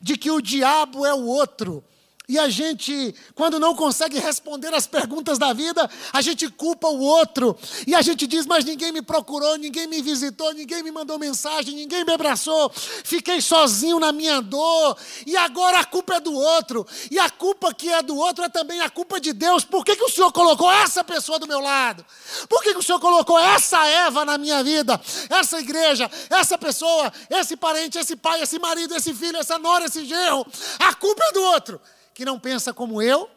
de 0.00 0.16
que 0.16 0.30
o 0.30 0.40
diabo 0.40 1.06
é 1.06 1.14
o 1.14 1.24
outro. 1.24 1.84
E 2.28 2.38
a 2.38 2.48
gente, 2.48 3.14
quando 3.34 3.58
não 3.58 3.74
consegue 3.74 4.16
responder 4.18 4.72
as 4.72 4.86
perguntas 4.86 5.38
da 5.38 5.52
vida, 5.52 5.90
a 6.12 6.22
gente 6.22 6.48
culpa 6.48 6.86
o 6.86 7.00
outro. 7.00 7.58
E 7.84 7.96
a 7.96 8.00
gente 8.00 8.28
diz: 8.28 8.46
Mas 8.46 8.64
ninguém 8.64 8.92
me 8.92 9.02
procurou, 9.02 9.58
ninguém 9.58 9.88
me 9.88 10.00
visitou, 10.00 10.54
ninguém 10.54 10.84
me 10.84 10.92
mandou 10.92 11.18
mensagem, 11.18 11.74
ninguém 11.74 12.04
me 12.04 12.12
abraçou. 12.12 12.70
Fiquei 12.70 13.40
sozinho 13.40 13.98
na 13.98 14.12
minha 14.12 14.40
dor. 14.40 14.96
E 15.26 15.36
agora 15.36 15.80
a 15.80 15.84
culpa 15.84 16.14
é 16.14 16.20
do 16.20 16.32
outro. 16.32 16.86
E 17.10 17.18
a 17.18 17.28
culpa 17.28 17.74
que 17.74 17.88
é 17.88 18.00
do 18.02 18.16
outro 18.16 18.44
é 18.44 18.48
também 18.48 18.80
a 18.80 18.88
culpa 18.88 19.20
de 19.20 19.32
Deus. 19.32 19.64
Por 19.64 19.84
que, 19.84 19.96
que 19.96 20.04
o 20.04 20.08
Senhor 20.08 20.30
colocou 20.30 20.70
essa 20.70 21.02
pessoa 21.02 21.40
do 21.40 21.48
meu 21.48 21.58
lado? 21.58 22.06
Por 22.48 22.62
que, 22.62 22.72
que 22.72 22.78
o 22.78 22.82
Senhor 22.82 23.00
colocou 23.00 23.36
essa 23.36 23.84
Eva 23.84 24.24
na 24.24 24.38
minha 24.38 24.62
vida? 24.62 24.98
Essa 25.28 25.58
igreja, 25.58 26.08
essa 26.30 26.56
pessoa, 26.56 27.12
esse 27.28 27.56
parente, 27.56 27.98
esse 27.98 28.14
pai, 28.14 28.42
esse 28.42 28.60
marido, 28.60 28.94
esse 28.94 29.12
filho, 29.12 29.38
essa 29.38 29.58
nora, 29.58 29.86
esse 29.86 30.04
genro. 30.04 30.46
A 30.78 30.94
culpa 30.94 31.24
é 31.24 31.32
do 31.32 31.42
outro 31.42 31.80
que 32.14 32.24
não 32.24 32.38
pensa 32.38 32.72
como 32.72 33.00
eu, 33.00 33.28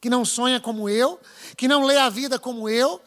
que 0.00 0.08
não 0.08 0.24
sonha 0.24 0.60
como 0.60 0.88
eu, 0.88 1.20
que 1.56 1.66
não 1.66 1.84
lê 1.84 1.96
a 1.96 2.08
vida 2.08 2.38
como 2.38 2.68
eu, 2.68 3.00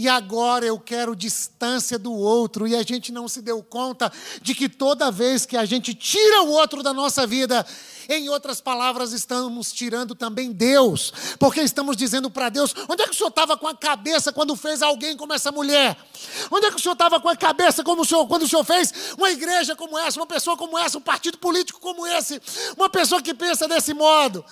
e 0.00 0.08
agora 0.08 0.64
eu 0.64 0.80
quero 0.80 1.14
distância 1.14 1.98
do 1.98 2.10
outro, 2.10 2.66
e 2.66 2.74
a 2.74 2.82
gente 2.82 3.12
não 3.12 3.28
se 3.28 3.42
deu 3.42 3.62
conta 3.62 4.10
de 4.40 4.54
que 4.54 4.66
toda 4.66 5.10
vez 5.10 5.44
que 5.44 5.58
a 5.58 5.66
gente 5.66 5.92
tira 5.92 6.40
o 6.40 6.48
outro 6.48 6.82
da 6.82 6.94
nossa 6.94 7.26
vida, 7.26 7.66
em 8.08 8.30
outras 8.30 8.62
palavras, 8.62 9.12
estamos 9.12 9.70
tirando 9.70 10.14
também 10.14 10.52
Deus, 10.52 11.12
porque 11.38 11.60
estamos 11.60 11.98
dizendo 11.98 12.30
para 12.30 12.48
Deus: 12.48 12.74
onde 12.88 13.02
é 13.02 13.04
que 13.04 13.10
o 13.10 13.14
Senhor 13.14 13.28
estava 13.28 13.58
com 13.58 13.68
a 13.68 13.76
cabeça 13.76 14.32
quando 14.32 14.56
fez 14.56 14.80
alguém 14.80 15.18
como 15.18 15.34
essa 15.34 15.52
mulher? 15.52 15.94
Onde 16.50 16.64
é 16.64 16.70
que 16.70 16.76
o 16.76 16.80
Senhor 16.80 16.94
estava 16.94 17.20
com 17.20 17.28
a 17.28 17.36
cabeça 17.36 17.84
como 17.84 18.00
o 18.00 18.04
Senhor, 18.06 18.26
quando 18.26 18.44
o 18.44 18.48
Senhor 18.48 18.64
fez 18.64 18.94
uma 19.18 19.30
igreja 19.30 19.76
como 19.76 19.98
essa, 19.98 20.18
uma 20.18 20.26
pessoa 20.26 20.56
como 20.56 20.78
essa, 20.78 20.96
um 20.96 21.02
partido 21.02 21.36
político 21.36 21.78
como 21.78 22.06
esse, 22.06 22.40
uma 22.74 22.88
pessoa 22.88 23.20
que 23.20 23.34
pensa 23.34 23.68
desse 23.68 23.92
modo? 23.92 24.42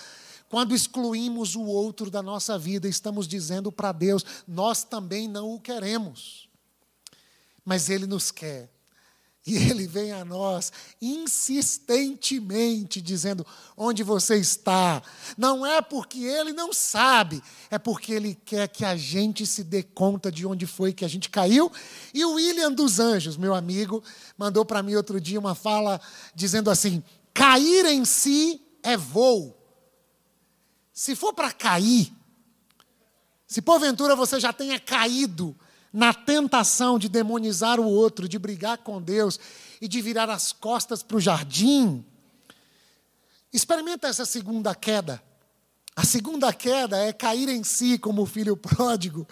Quando 0.48 0.74
excluímos 0.74 1.54
o 1.54 1.62
outro 1.62 2.10
da 2.10 2.22
nossa 2.22 2.58
vida, 2.58 2.88
estamos 2.88 3.28
dizendo 3.28 3.70
para 3.70 3.92
Deus: 3.92 4.24
nós 4.46 4.82
também 4.82 5.28
não 5.28 5.54
o 5.54 5.60
queremos. 5.60 6.48
Mas 7.64 7.90
Ele 7.90 8.06
nos 8.06 8.30
quer. 8.30 8.70
E 9.46 9.56
Ele 9.56 9.86
vem 9.86 10.12
a 10.12 10.26
nós 10.26 10.70
insistentemente 11.00 13.00
dizendo: 13.00 13.46
onde 13.76 14.02
você 14.02 14.36
está? 14.36 15.00
Não 15.36 15.66
é 15.66 15.80
porque 15.80 16.18
Ele 16.18 16.52
não 16.52 16.72
sabe, 16.72 17.40
é 17.70 17.78
porque 17.78 18.12
Ele 18.12 18.34
quer 18.34 18.68
que 18.68 18.84
a 18.84 18.96
gente 18.96 19.46
se 19.46 19.62
dê 19.64 19.82
conta 19.82 20.30
de 20.30 20.46
onde 20.46 20.66
foi 20.66 20.92
que 20.92 21.04
a 21.04 21.08
gente 21.08 21.30
caiu. 21.30 21.72
E 22.12 22.22
o 22.24 22.34
William 22.34 22.70
dos 22.72 23.00
Anjos, 23.00 23.38
meu 23.38 23.54
amigo, 23.54 24.04
mandou 24.36 24.66
para 24.66 24.82
mim 24.82 24.94
outro 24.94 25.20
dia 25.20 25.38
uma 25.38 25.54
fala 25.54 26.00
dizendo 26.34 26.70
assim: 26.70 27.02
cair 27.32 27.86
em 27.86 28.04
si 28.04 28.60
é 28.82 28.96
voo. 28.96 29.57
Se 30.98 31.14
for 31.14 31.32
para 31.32 31.52
cair, 31.52 32.12
se 33.46 33.62
porventura 33.62 34.16
você 34.16 34.40
já 34.40 34.52
tenha 34.52 34.80
caído 34.80 35.56
na 35.92 36.12
tentação 36.12 36.98
de 36.98 37.08
demonizar 37.08 37.78
o 37.78 37.86
outro, 37.86 38.28
de 38.28 38.36
brigar 38.36 38.78
com 38.78 39.00
Deus 39.00 39.38
e 39.80 39.86
de 39.86 40.02
virar 40.02 40.28
as 40.28 40.52
costas 40.52 41.00
para 41.00 41.16
o 41.16 41.20
jardim, 41.20 42.04
experimenta 43.52 44.08
essa 44.08 44.26
segunda 44.26 44.74
queda. 44.74 45.22
A 45.94 46.04
segunda 46.04 46.52
queda 46.52 46.98
é 46.98 47.12
cair 47.12 47.48
em 47.48 47.62
si 47.62 47.96
como 47.96 48.22
o 48.22 48.26
filho 48.26 48.56
pródigo. 48.56 49.24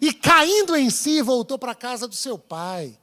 E 0.00 0.14
caindo 0.14 0.76
em 0.76 0.88
si, 0.88 1.20
voltou 1.20 1.58
para 1.58 1.72
a 1.72 1.74
casa 1.74 2.06
do 2.06 2.14
seu 2.14 2.38
pai. 2.38 2.96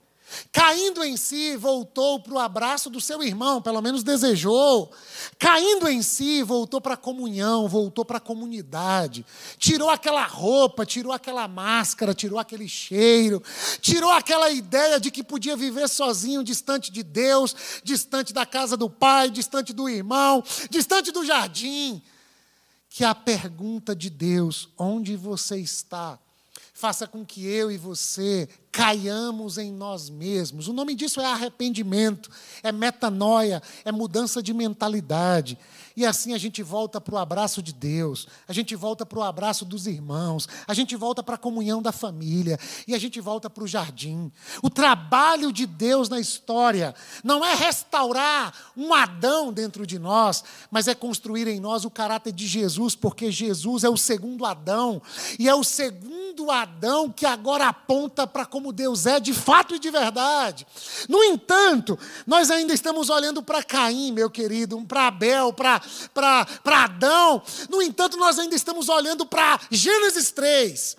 Caindo 0.51 1.03
em 1.03 1.17
si, 1.17 1.55
voltou 1.55 2.19
para 2.19 2.33
o 2.33 2.39
abraço 2.39 2.89
do 2.89 3.01
seu 3.01 3.21
irmão, 3.21 3.61
pelo 3.61 3.81
menos 3.81 4.03
desejou. 4.03 4.91
Caindo 5.37 5.87
em 5.87 6.01
si, 6.01 6.41
voltou 6.43 6.79
para 6.79 6.93
a 6.93 6.97
comunhão, 6.97 7.67
voltou 7.67 8.05
para 8.05 8.17
a 8.17 8.21
comunidade. 8.21 9.25
Tirou 9.57 9.89
aquela 9.89 10.25
roupa, 10.25 10.85
tirou 10.85 11.11
aquela 11.11 11.47
máscara, 11.47 12.13
tirou 12.13 12.39
aquele 12.39 12.67
cheiro, 12.67 13.41
tirou 13.81 14.11
aquela 14.11 14.49
ideia 14.49 14.99
de 14.99 15.11
que 15.11 15.23
podia 15.23 15.55
viver 15.55 15.87
sozinho, 15.89 16.43
distante 16.43 16.91
de 16.91 17.03
Deus, 17.03 17.55
distante 17.83 18.33
da 18.33 18.45
casa 18.45 18.77
do 18.77 18.89
pai, 18.89 19.29
distante 19.29 19.73
do 19.73 19.89
irmão, 19.89 20.43
distante 20.69 21.11
do 21.11 21.25
jardim. 21.25 22.01
Que 22.89 23.03
a 23.03 23.13
pergunta 23.13 23.95
de 23.95 24.09
Deus, 24.09 24.69
onde 24.77 25.15
você 25.15 25.57
está? 25.57 26.17
faça 26.75 27.07
com 27.07 27.25
que 27.25 27.47
eu 27.47 27.71
e 27.71 27.77
você 27.77 28.49
caiamos 28.75 29.57
em 29.57 29.71
nós 29.71 30.09
mesmos. 30.09 30.67
O 30.67 30.73
nome 30.73 30.95
disso 30.95 31.21
é 31.21 31.25
arrependimento, 31.25 32.29
é 32.61 32.73
metanoia, 32.73 33.63
é 33.85 33.91
mudança 33.91 34.43
de 34.43 34.53
mentalidade. 34.53 35.57
E 35.95 36.05
assim 36.05 36.33
a 36.33 36.37
gente 36.37 36.61
volta 36.61 36.99
para 36.99 37.15
o 37.15 37.17
abraço 37.17 37.61
de 37.63 37.71
Deus, 37.71 38.27
a 38.45 38.51
gente 38.51 38.75
volta 38.75 39.05
para 39.05 39.17
o 39.17 39.23
abraço 39.23 39.63
dos 39.63 39.87
irmãos, 39.87 40.47
a 40.67 40.73
gente 40.73 40.93
volta 40.95 41.23
para 41.23 41.35
a 41.35 41.37
comunhão 41.37 41.81
da 41.81 41.93
família 41.93 42.59
e 42.85 42.93
a 42.93 42.97
gente 42.97 43.21
volta 43.21 43.49
para 43.49 43.63
o 43.63 43.67
jardim. 43.67 44.29
O 44.61 44.69
trabalho 44.69 45.53
de 45.53 45.65
Deus 45.65 46.09
na 46.09 46.19
história 46.19 46.93
não 47.23 47.45
é 47.45 47.55
restaurar 47.55 48.53
um 48.75 48.93
Adão 48.93 49.53
dentro 49.53 49.87
de 49.87 49.97
nós, 49.97 50.43
mas 50.69 50.89
é 50.89 50.93
construir 50.93 51.47
em 51.47 51.61
nós 51.61 51.85
o 51.85 51.89
caráter 51.89 52.33
de 52.33 52.45
Jesus, 52.45 52.93
porque 52.93 53.31
Jesus 53.31 53.85
é 53.85 53.89
o 53.89 53.95
segundo 53.95 54.45
Adão 54.45 55.01
e 55.39 55.47
é 55.47 55.55
o 55.55 55.63
segundo 55.63 56.51
Adão 56.51 57.09
que 57.09 57.25
agora 57.25 57.69
aponta 57.69 58.27
para 58.27 58.45
como 58.65 58.73
Deus 58.73 59.05
é 59.05 59.19
de 59.19 59.31
fato 59.31 59.75
e 59.75 59.79
de 59.79 59.91
verdade. 59.91 60.65
No 61.07 61.23
entanto, 61.23 61.99
nós 62.25 62.49
ainda 62.49 62.73
estamos 62.73 63.11
olhando 63.11 63.43
para 63.43 63.61
Caim, 63.61 64.11
meu 64.11 64.27
querido, 64.27 64.83
para 64.85 65.07
Abel, 65.07 65.53
para 65.53 65.81
Adão. 66.65 67.43
No 67.69 67.79
entanto, 67.79 68.17
nós 68.17 68.39
ainda 68.39 68.55
estamos 68.55 68.89
olhando 68.89 69.23
para 69.23 69.59
Gênesis 69.69 70.31
3. 70.31 70.97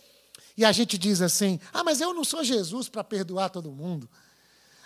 E 0.56 0.64
a 0.64 0.70
gente 0.70 0.96
diz 0.96 1.20
assim: 1.20 1.58
ah, 1.72 1.82
mas 1.82 2.00
eu 2.00 2.14
não 2.14 2.22
sou 2.22 2.44
Jesus 2.44 2.88
para 2.88 3.02
perdoar 3.02 3.50
todo 3.50 3.72
mundo. 3.72 4.08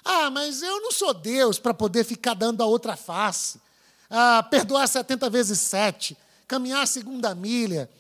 Ah, 0.02 0.30
mas 0.30 0.62
eu 0.62 0.80
não 0.80 0.90
sou 0.90 1.12
Deus 1.12 1.58
para 1.58 1.75
poder 1.75 2.04
ficar 2.04 2.32
dando 2.32 2.62
a 2.62 2.66
outra 2.66 2.96
face. 2.96 3.60
Ah, 4.08 4.42
perdoar 4.42 4.88
70 4.88 5.28
vezes 5.28 5.60
7. 5.60 6.16
Caminhar 6.49 6.82
a 6.82 6.87
segunda 6.87 7.34
milha 7.34 7.90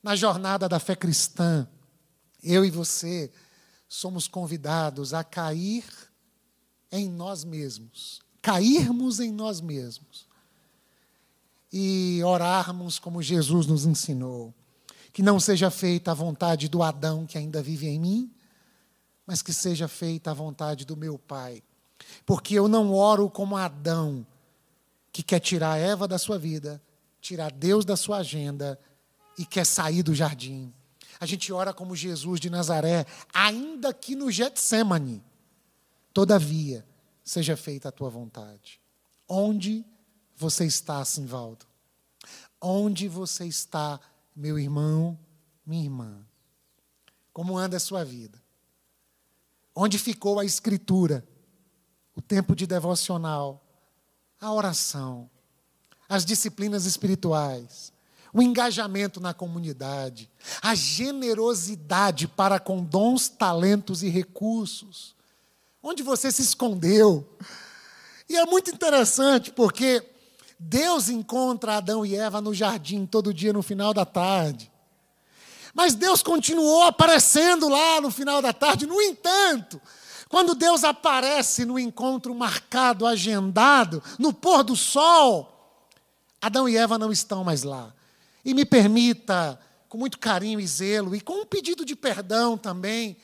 na 0.00 0.14
jornada 0.14 0.68
da 0.68 0.78
fé 0.78 0.94
cristã. 0.94 1.66
Eu 2.42 2.64
e 2.64 2.70
você 2.70 3.30
somos 3.94 4.26
convidados 4.26 5.12
a 5.12 5.22
cair 5.22 5.84
em 6.90 7.10
nós 7.10 7.44
mesmos. 7.44 8.22
Cairmos 8.40 9.20
em 9.20 9.30
nós 9.30 9.60
mesmos 9.60 10.26
e 11.70 12.22
orarmos 12.24 12.98
como 12.98 13.22
Jesus 13.22 13.66
nos 13.66 13.84
ensinou. 13.84 14.54
Que 15.12 15.22
não 15.22 15.38
seja 15.38 15.70
feita 15.70 16.10
a 16.10 16.14
vontade 16.14 16.70
do 16.70 16.82
Adão 16.82 17.26
que 17.26 17.36
ainda 17.36 17.62
vive 17.62 17.86
em 17.86 18.00
mim, 18.00 18.30
mas 19.26 19.42
que 19.42 19.52
seja 19.52 19.86
feita 19.86 20.30
a 20.30 20.34
vontade 20.34 20.86
do 20.86 20.96
meu 20.96 21.18
Pai. 21.18 21.62
Porque 22.24 22.54
eu 22.54 22.68
não 22.68 22.94
oro 22.94 23.28
como 23.28 23.58
Adão, 23.58 24.26
que 25.12 25.22
quer 25.22 25.38
tirar 25.38 25.78
Eva 25.78 26.08
da 26.08 26.16
sua 26.16 26.38
vida, 26.38 26.82
tirar 27.20 27.52
Deus 27.52 27.84
da 27.84 27.94
sua 27.94 28.18
agenda 28.18 28.80
e 29.36 29.44
quer 29.44 29.66
sair 29.66 30.02
do 30.02 30.14
jardim. 30.14 30.72
A 31.22 31.24
gente 31.24 31.52
ora 31.52 31.72
como 31.72 31.94
Jesus 31.94 32.40
de 32.40 32.50
Nazaré, 32.50 33.06
ainda 33.32 33.94
que 33.94 34.16
no 34.16 34.28
Getsemane. 34.28 35.22
Todavia, 36.12 36.84
seja 37.22 37.56
feita 37.56 37.90
a 37.90 37.92
tua 37.92 38.10
vontade. 38.10 38.80
Onde 39.28 39.84
você 40.36 40.66
está, 40.66 41.04
Simvaldo? 41.04 41.64
Onde 42.60 43.06
você 43.06 43.44
está, 43.46 44.00
meu 44.34 44.58
irmão, 44.58 45.16
minha 45.64 45.84
irmã? 45.84 46.26
Como 47.32 47.56
anda 47.56 47.76
a 47.76 47.80
sua 47.80 48.04
vida? 48.04 48.42
Onde 49.72 50.00
ficou 50.00 50.40
a 50.40 50.44
escritura? 50.44 51.24
O 52.16 52.20
tempo 52.20 52.56
de 52.56 52.66
devocional, 52.66 53.64
a 54.40 54.52
oração, 54.52 55.30
as 56.08 56.24
disciplinas 56.24 56.84
espirituais, 56.84 57.92
o 58.32 58.40
engajamento 58.40 59.20
na 59.20 59.34
comunidade, 59.34 60.30
a 60.62 60.74
generosidade 60.74 62.26
para 62.26 62.58
com 62.58 62.82
dons, 62.82 63.28
talentos 63.28 64.02
e 64.02 64.08
recursos. 64.08 65.14
Onde 65.82 66.02
você 66.02 66.32
se 66.32 66.40
escondeu? 66.40 67.28
E 68.28 68.36
é 68.36 68.46
muito 68.46 68.70
interessante 68.70 69.50
porque 69.50 70.02
Deus 70.58 71.08
encontra 71.08 71.76
Adão 71.76 72.06
e 72.06 72.16
Eva 72.16 72.40
no 72.40 72.54
jardim 72.54 73.04
todo 73.04 73.34
dia 73.34 73.52
no 73.52 73.62
final 73.62 73.92
da 73.92 74.06
tarde. 74.06 74.70
Mas 75.74 75.94
Deus 75.94 76.22
continuou 76.22 76.82
aparecendo 76.84 77.68
lá 77.68 78.00
no 78.00 78.10
final 78.10 78.40
da 78.40 78.52
tarde. 78.52 78.86
No 78.86 79.00
entanto, 79.00 79.80
quando 80.28 80.54
Deus 80.54 80.84
aparece 80.84 81.64
no 81.64 81.78
encontro 81.78 82.34
marcado, 82.34 83.06
agendado, 83.06 84.02
no 84.18 84.32
pôr 84.32 84.62
do 84.62 84.76
sol, 84.76 85.90
Adão 86.40 86.68
e 86.68 86.76
Eva 86.76 86.96
não 86.96 87.12
estão 87.12 87.44
mais 87.44 87.62
lá. 87.62 87.92
E 88.44 88.54
me 88.54 88.64
permita, 88.64 89.58
com 89.88 89.98
muito 89.98 90.18
carinho 90.18 90.58
e 90.58 90.66
zelo, 90.66 91.14
e 91.14 91.20
com 91.20 91.42
um 91.42 91.46
pedido 91.46 91.84
de 91.84 91.94
perdão 91.94 92.56
também, 92.56 93.16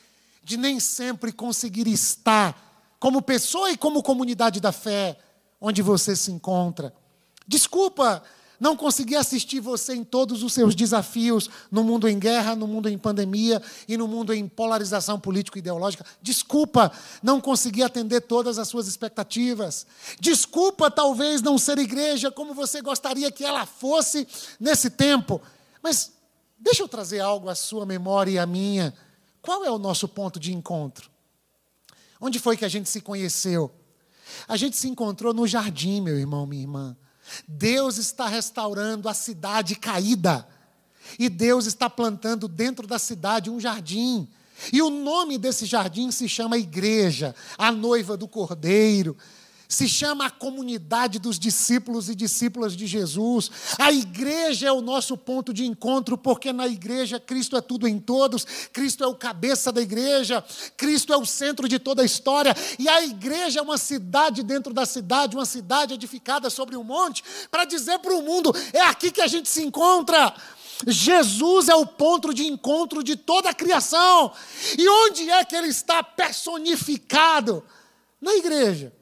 de 0.43 0.57
nem 0.57 0.79
sempre 0.79 1.31
conseguir 1.31 1.87
estar 1.87 2.95
como 2.99 3.21
pessoa 3.21 3.71
e 3.71 3.77
como 3.77 4.03
comunidade 4.03 4.59
da 4.59 4.71
fé 4.71 5.17
onde 5.59 5.81
você 5.81 6.15
se 6.15 6.31
encontra. 6.31 6.93
Desculpa 7.47 8.23
não 8.59 8.75
consegui 8.75 9.15
assistir 9.15 9.59
você 9.59 9.95
em 9.95 10.03
todos 10.03 10.43
os 10.43 10.53
seus 10.53 10.75
desafios 10.75 11.49
no 11.71 11.83
mundo 11.83 12.07
em 12.07 12.19
guerra, 12.19 12.55
no 12.55 12.67
mundo 12.67 12.89
em 12.89 12.97
pandemia 12.97 13.61
e 13.87 13.95
no 13.95 14.07
mundo 14.07 14.33
em 14.33 14.47
polarização 14.47 15.19
político-ideológica. 15.19 16.05
Desculpa 16.21 16.91
não 17.23 17.39
conseguir 17.39 17.83
atender 17.83 18.21
todas 18.21 18.59
as 18.59 18.67
suas 18.67 18.87
expectativas. 18.87 19.87
Desculpa 20.19 20.91
talvez 20.91 21.41
não 21.41 21.57
ser 21.57 21.77
igreja 21.77 22.29
como 22.29 22.53
você 22.53 22.81
gostaria 22.81 23.31
que 23.31 23.45
ela 23.45 23.65
fosse 23.65 24.27
nesse 24.59 24.89
tempo. 24.89 25.41
Mas 25.81 26.11
deixa 26.57 26.83
eu 26.83 26.87
trazer 26.87 27.19
algo 27.21 27.49
à 27.49 27.55
sua 27.55 27.85
memória 27.85 28.31
e 28.31 28.39
à 28.39 28.45
minha. 28.45 28.93
Qual 29.41 29.63
é 29.63 29.71
o 29.71 29.79
nosso 29.79 30.07
ponto 30.07 30.39
de 30.39 30.53
encontro? 30.53 31.09
Onde 32.19 32.39
foi 32.39 32.57
que 32.57 32.65
a 32.65 32.69
gente 32.69 32.89
se 32.89 32.99
conheceu? 32.99 33.71
A 34.47 34.57
gente 34.57 34.75
se 34.75 34.87
encontrou 34.87 35.33
no 35.33 35.47
jardim, 35.47 36.01
meu 36.01 36.19
irmão, 36.19 36.45
minha 36.45 36.61
irmã. 36.61 36.97
Deus 37.47 37.97
está 37.97 38.27
restaurando 38.27 39.09
a 39.09 39.13
cidade 39.13 39.75
caída. 39.75 40.47
E 41.17 41.29
Deus 41.29 41.65
está 41.65 41.89
plantando 41.89 42.47
dentro 42.47 42.85
da 42.85 42.99
cidade 42.99 43.49
um 43.49 43.59
jardim. 43.59 44.27
E 44.71 44.81
o 44.81 44.89
nome 44.89 45.37
desse 45.37 45.65
jardim 45.65 46.11
se 46.11 46.27
chama 46.27 46.57
Igreja, 46.57 47.33
a 47.57 47.71
noiva 47.71 48.17
do 48.17 48.27
Cordeiro 48.27 49.17
se 49.71 49.87
chama 49.87 50.25
a 50.25 50.31
comunidade 50.31 51.19
dos 51.19 51.37
discípulos 51.37 52.09
e 52.09 52.15
discípulas 52.15 52.75
de 52.75 52.87
Jesus. 52.87 53.51
A 53.77 53.91
igreja 53.91 54.67
é 54.67 54.71
o 54.71 54.81
nosso 54.81 55.15
ponto 55.15 55.53
de 55.53 55.63
encontro, 55.63 56.17
porque 56.17 56.51
na 56.51 56.67
igreja 56.67 57.19
Cristo 57.19 57.55
é 57.55 57.61
tudo 57.61 57.87
em 57.87 57.99
todos, 57.99 58.43
Cristo 58.73 59.03
é 59.03 59.07
o 59.07 59.13
cabeça 59.13 59.71
da 59.71 59.79
igreja, 59.79 60.43
Cristo 60.75 61.13
é 61.13 61.17
o 61.17 61.25
centro 61.25 61.69
de 61.69 61.77
toda 61.77 62.01
a 62.01 62.05
história, 62.05 62.55
e 62.79 62.89
a 62.89 63.03
igreja 63.03 63.59
é 63.59 63.61
uma 63.61 63.77
cidade 63.77 64.41
dentro 64.41 64.73
da 64.73 64.87
cidade, 64.87 65.35
uma 65.35 65.45
cidade 65.45 65.93
edificada 65.93 66.49
sobre 66.49 66.75
um 66.75 66.83
monte, 66.83 67.23
para 67.51 67.63
dizer 67.63 67.99
para 67.99 68.15
o 68.15 68.23
mundo: 68.23 68.51
é 68.73 68.81
aqui 68.81 69.11
que 69.11 69.21
a 69.21 69.27
gente 69.27 69.47
se 69.47 69.61
encontra. 69.61 70.33
Jesus 70.87 71.67
é 71.69 71.75
o 71.75 71.85
ponto 71.85 72.33
de 72.33 72.47
encontro 72.47 73.03
de 73.03 73.15
toda 73.15 73.49
a 73.49 73.53
criação. 73.53 74.31
E 74.77 74.89
onde 74.89 75.29
é 75.29 75.43
que 75.43 75.55
ele 75.55 75.67
está 75.67 76.01
personificado? 76.01 77.63
Na 78.21 78.33
igreja. 78.33 78.98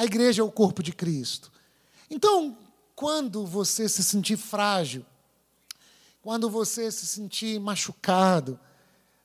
A 0.00 0.04
igreja 0.06 0.40
é 0.40 0.42
o 0.42 0.50
corpo 0.50 0.82
de 0.82 0.92
Cristo. 0.92 1.52
Então, 2.08 2.56
quando 2.96 3.44
você 3.44 3.86
se 3.86 4.02
sentir 4.02 4.38
frágil, 4.38 5.04
quando 6.22 6.48
você 6.48 6.90
se 6.90 7.06
sentir 7.06 7.60
machucado, 7.60 8.58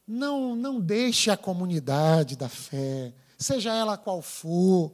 não, 0.06 0.54
não 0.54 0.78
deixe 0.82 1.32
a 1.32 1.38
comunidade 1.38 2.36
da 2.36 2.50
fé, 2.50 3.14
seja 3.38 3.74
ela 3.74 3.96
qual 3.96 4.22
for, 4.22 4.92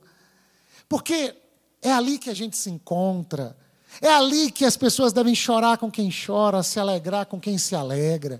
porque 0.88 1.36
é 1.82 1.92
ali 1.92 2.20
que 2.20 2.30
a 2.30 2.36
gente 2.36 2.56
se 2.56 2.70
encontra, 2.70 3.58
é 4.00 4.14
ali 4.14 4.52
que 4.52 4.66
as 4.66 4.78
pessoas 4.78 5.12
devem 5.12 5.34
chorar 5.34 5.80
com 5.80 5.90
quem 5.90 6.12
chora, 6.12 6.62
se 6.62 6.80
alegrar 6.80 7.26
com 7.26 7.40
quem 7.40 7.58
se 7.58 7.76
alegra. 7.76 8.40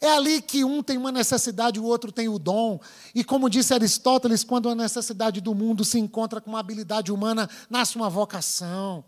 É 0.00 0.10
ali 0.10 0.42
que 0.42 0.64
um 0.64 0.82
tem 0.82 0.96
uma 0.96 1.10
necessidade, 1.10 1.80
o 1.80 1.84
outro 1.84 2.12
tem 2.12 2.28
o 2.28 2.38
dom. 2.38 2.78
E 3.14 3.24
como 3.24 3.48
disse 3.48 3.72
Aristóteles, 3.72 4.44
quando 4.44 4.68
a 4.68 4.74
necessidade 4.74 5.40
do 5.40 5.54
mundo 5.54 5.84
se 5.84 5.98
encontra 5.98 6.40
com 6.40 6.50
uma 6.50 6.60
habilidade 6.60 7.10
humana, 7.12 7.48
nasce 7.70 7.96
uma 7.96 8.10
vocação. 8.10 9.04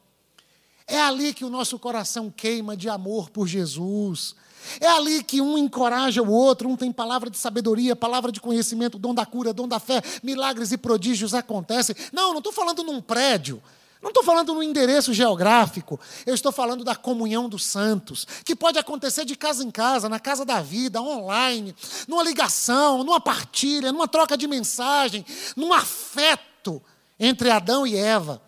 É 0.87 0.99
ali 1.01 1.35
que 1.35 1.45
o 1.45 1.51
nosso 1.51 1.79
coração 1.79 2.33
queima 2.35 2.75
de 2.77 2.89
amor 2.89 3.29
por 3.29 3.47
Jesus. 3.47 4.35
É 4.81 4.89
ali 4.89 5.23
que 5.23 5.41
um 5.41 5.59
encoraja 5.59 6.23
o 6.23 6.31
outro, 6.31 6.69
um 6.69 6.77
tem 6.77 6.91
palavra 6.91 7.29
de 7.29 7.37
sabedoria, 7.37 7.95
palavra 7.95 8.33
de 8.33 8.41
conhecimento, 8.41 8.99
dom 8.99 9.15
da 9.15 9.27
cura, 9.27 9.53
dom 9.53 9.69
da 9.69 9.79
fé, 9.79 10.03
milagres 10.23 10.73
e 10.73 10.79
prodígios 10.79 11.35
acontecem. 11.35 11.95
Não, 12.13 12.31
não 12.31 12.39
estou 12.39 12.53
falando 12.53 12.83
num 12.83 13.01
prédio. 13.01 13.63
Não 14.01 14.11
estou 14.11 14.23
falando 14.23 14.55
no 14.55 14.63
endereço 14.63 15.13
geográfico, 15.13 15.99
eu 16.25 16.35
estou 16.35 16.53
falando 16.53 16.85
da 16.85 16.95
comunhão 16.95 17.49
dos 17.49 17.67
santos, 17.67 18.27
que 18.45 18.55
pode 18.55 18.79
acontecer 18.79 19.25
de 19.25 19.35
casa 19.35 19.65
em 19.65 19.71
casa, 19.71 20.09
na 20.09 20.21
casa 20.21 20.45
da 20.45 20.61
vida, 20.61 21.03
online, 21.03 21.75
numa 22.07 22.23
ligação, 22.23 23.03
numa 23.03 23.21
partilha, 23.21 23.91
numa 23.91 24.07
troca 24.07 24.37
de 24.37 24.47
mensagem, 24.47 25.27
num 25.57 25.73
afeto 25.73 26.81
entre 27.19 27.51
Adão 27.51 27.85
e 27.87 27.97
Eva. 27.97 28.41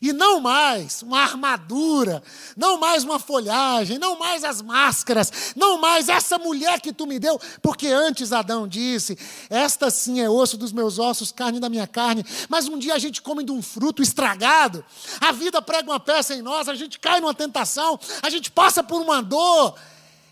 E 0.00 0.12
não 0.12 0.40
mais 0.40 1.02
uma 1.02 1.20
armadura, 1.20 2.22
não 2.56 2.78
mais 2.78 3.04
uma 3.04 3.18
folhagem, 3.18 3.98
não 3.98 4.18
mais 4.18 4.44
as 4.44 4.60
máscaras, 4.60 5.54
não 5.56 5.80
mais 5.80 6.08
essa 6.08 6.38
mulher 6.38 6.80
que 6.80 6.92
tu 6.92 7.06
me 7.06 7.18
deu, 7.18 7.40
porque 7.62 7.88
antes 7.88 8.32
Adão 8.32 8.68
disse: 8.68 9.18
Esta 9.48 9.90
sim 9.90 10.20
é 10.20 10.28
osso 10.28 10.56
dos 10.56 10.72
meus 10.72 10.98
ossos, 10.98 11.32
carne 11.32 11.58
da 11.58 11.68
minha 11.68 11.86
carne, 11.86 12.24
mas 12.48 12.68
um 12.68 12.78
dia 12.78 12.94
a 12.94 12.98
gente 12.98 13.22
come 13.22 13.44
de 13.44 13.52
um 13.52 13.62
fruto 13.62 14.02
estragado, 14.02 14.84
a 15.20 15.32
vida 15.32 15.62
prega 15.62 15.90
uma 15.90 16.00
peça 16.00 16.34
em 16.34 16.42
nós, 16.42 16.68
a 16.68 16.74
gente 16.74 16.98
cai 16.98 17.20
numa 17.20 17.34
tentação, 17.34 17.98
a 18.22 18.28
gente 18.28 18.50
passa 18.50 18.82
por 18.82 19.00
uma 19.00 19.22
dor, 19.22 19.74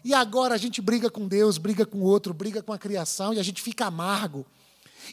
e 0.04 0.12
agora 0.12 0.54
a 0.54 0.58
gente 0.58 0.82
briga 0.82 1.08
com 1.08 1.26
Deus, 1.26 1.56
briga 1.56 1.86
com 1.86 1.98
o 1.98 2.04
outro, 2.04 2.34
briga 2.34 2.62
com 2.62 2.72
a 2.72 2.78
criação, 2.78 3.32
e 3.32 3.38
a 3.38 3.42
gente 3.42 3.62
fica 3.62 3.86
amargo. 3.86 4.44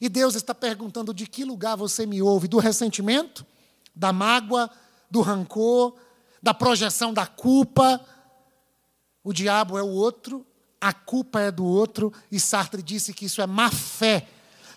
E 0.02 0.10
Deus 0.10 0.36
está 0.36 0.54
perguntando: 0.54 1.14
de 1.14 1.26
que 1.26 1.44
lugar 1.44 1.76
você 1.76 2.06
me 2.06 2.22
ouve? 2.22 2.48
Do 2.48 2.60
ressentimento? 2.60 3.46
Da 4.02 4.12
mágoa, 4.12 4.68
do 5.12 5.22
rancor, 5.22 5.96
da 6.42 6.56
projeção 6.56 7.14
da 7.14 7.28
culpa. 7.28 8.04
O 9.24 9.32
diabo 9.32 9.78
é 9.78 9.84
o 9.84 9.90
outro, 9.90 10.44
a 10.82 10.92
culpa 10.92 11.40
é 11.40 11.52
do 11.52 11.64
outro, 11.64 12.12
e 12.32 12.40
Sartre 12.40 12.82
disse 12.82 13.14
que 13.14 13.26
isso 13.26 13.44
é 13.44 13.46
má 13.46 13.70
fé. 13.70 14.28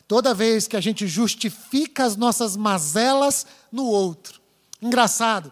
Toda 0.06 0.34
vez 0.34 0.68
que 0.68 0.76
a 0.76 0.80
gente 0.80 1.06
justifica 1.06 2.04
as 2.04 2.16
nossas 2.16 2.54
mazelas 2.54 3.46
no 3.72 3.86
outro. 3.86 4.42
Engraçado, 4.82 5.50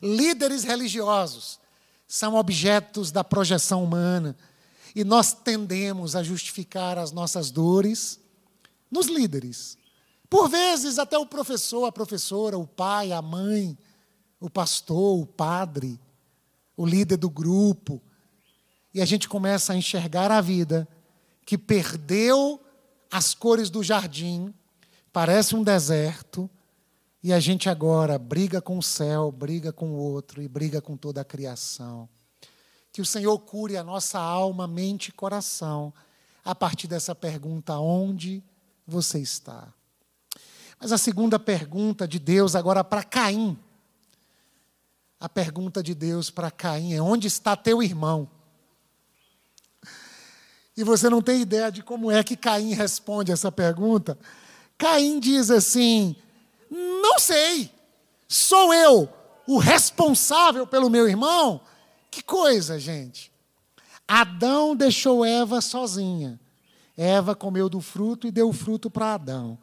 líderes 0.00 0.64
religiosos 0.64 1.60
são 2.08 2.34
objetos 2.36 3.12
da 3.12 3.22
projeção 3.22 3.84
humana 3.84 4.34
e 4.96 5.04
nós 5.04 5.34
tendemos 5.34 6.16
a 6.16 6.22
justificar 6.22 6.96
as 6.96 7.12
nossas 7.12 7.50
dores 7.50 8.18
nos 8.90 9.06
líderes. 9.06 9.76
Por 10.30 10.48
vezes, 10.48 11.00
até 11.00 11.18
o 11.18 11.26
professor, 11.26 11.86
a 11.86 11.92
professora, 11.92 12.56
o 12.56 12.64
pai, 12.64 13.10
a 13.10 13.20
mãe, 13.20 13.76
o 14.38 14.48
pastor, 14.48 15.20
o 15.20 15.26
padre, 15.26 15.98
o 16.76 16.86
líder 16.86 17.16
do 17.16 17.28
grupo. 17.28 18.00
E 18.94 19.02
a 19.02 19.04
gente 19.04 19.28
começa 19.28 19.72
a 19.72 19.76
enxergar 19.76 20.30
a 20.30 20.40
vida 20.40 20.86
que 21.44 21.58
perdeu 21.58 22.60
as 23.10 23.34
cores 23.34 23.70
do 23.70 23.82
jardim, 23.82 24.54
parece 25.12 25.56
um 25.56 25.64
deserto, 25.64 26.48
e 27.22 27.32
a 27.32 27.40
gente 27.40 27.68
agora 27.68 28.16
briga 28.16 28.62
com 28.62 28.78
o 28.78 28.82
céu, 28.82 29.32
briga 29.32 29.72
com 29.72 29.90
o 29.90 29.96
outro 29.96 30.40
e 30.40 30.46
briga 30.46 30.80
com 30.80 30.96
toda 30.96 31.20
a 31.20 31.24
criação. 31.24 32.08
Que 32.92 33.02
o 33.02 33.04
Senhor 33.06 33.36
cure 33.40 33.76
a 33.76 33.82
nossa 33.82 34.20
alma, 34.20 34.68
mente 34.68 35.08
e 35.08 35.12
coração 35.12 35.92
a 36.44 36.54
partir 36.54 36.86
dessa 36.86 37.16
pergunta: 37.16 37.78
onde 37.78 38.42
você 38.86 39.18
está? 39.18 39.74
Mas 40.80 40.92
a 40.92 40.98
segunda 40.98 41.38
pergunta 41.38 42.08
de 42.08 42.18
Deus 42.18 42.56
agora 42.56 42.82
para 42.82 43.04
Caim. 43.04 43.58
A 45.20 45.28
pergunta 45.28 45.82
de 45.82 45.94
Deus 45.94 46.30
para 46.30 46.50
Caim 46.50 46.94
é: 46.94 47.02
onde 47.02 47.26
está 47.26 47.54
teu 47.54 47.82
irmão? 47.82 48.26
E 50.74 50.82
você 50.82 51.10
não 51.10 51.20
tem 51.20 51.42
ideia 51.42 51.70
de 51.70 51.82
como 51.82 52.10
é 52.10 52.24
que 52.24 52.34
Caim 52.34 52.72
responde 52.72 53.30
essa 53.30 53.52
pergunta. 53.52 54.18
Caim 54.78 55.20
diz 55.20 55.50
assim: 55.50 56.16
Não 56.70 57.18
sei, 57.18 57.70
sou 58.26 58.72
eu 58.72 59.06
o 59.46 59.58
responsável 59.58 60.66
pelo 60.66 60.88
meu 60.88 61.06
irmão? 61.06 61.60
Que 62.10 62.22
coisa, 62.22 62.78
gente. 62.78 63.30
Adão 64.08 64.74
deixou 64.74 65.24
Eva 65.24 65.60
sozinha. 65.60 66.40
Eva 66.96 67.34
comeu 67.34 67.68
do 67.68 67.80
fruto 67.80 68.26
e 68.26 68.30
deu 68.30 68.48
o 68.48 68.52
fruto 68.52 68.90
para 68.90 69.14
Adão. 69.14 69.58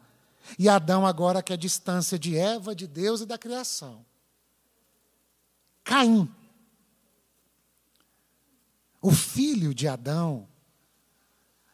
E 0.58 0.68
Adão 0.68 1.06
agora 1.06 1.42
quer 1.42 1.56
distância 1.56 2.18
de 2.18 2.36
Eva, 2.36 2.74
de 2.74 2.86
Deus 2.86 3.20
e 3.20 3.26
da 3.26 3.36
criação. 3.36 4.04
Caim, 5.84 6.30
o 9.00 9.10
filho 9.10 9.74
de 9.74 9.88
Adão, 9.88 10.48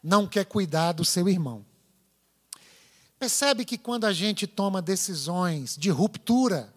não 0.03 0.27
quer 0.27 0.45
cuidar 0.45 0.93
do 0.93 1.05
seu 1.05 1.29
irmão. 1.29 1.65
Percebe 3.19 3.65
que 3.65 3.79
quando 3.79 4.05
a 4.05 4.13
gente 4.13 4.47
toma 4.47 4.83
decisões 4.83 5.77
de 5.77 5.89
ruptura, 5.89 6.73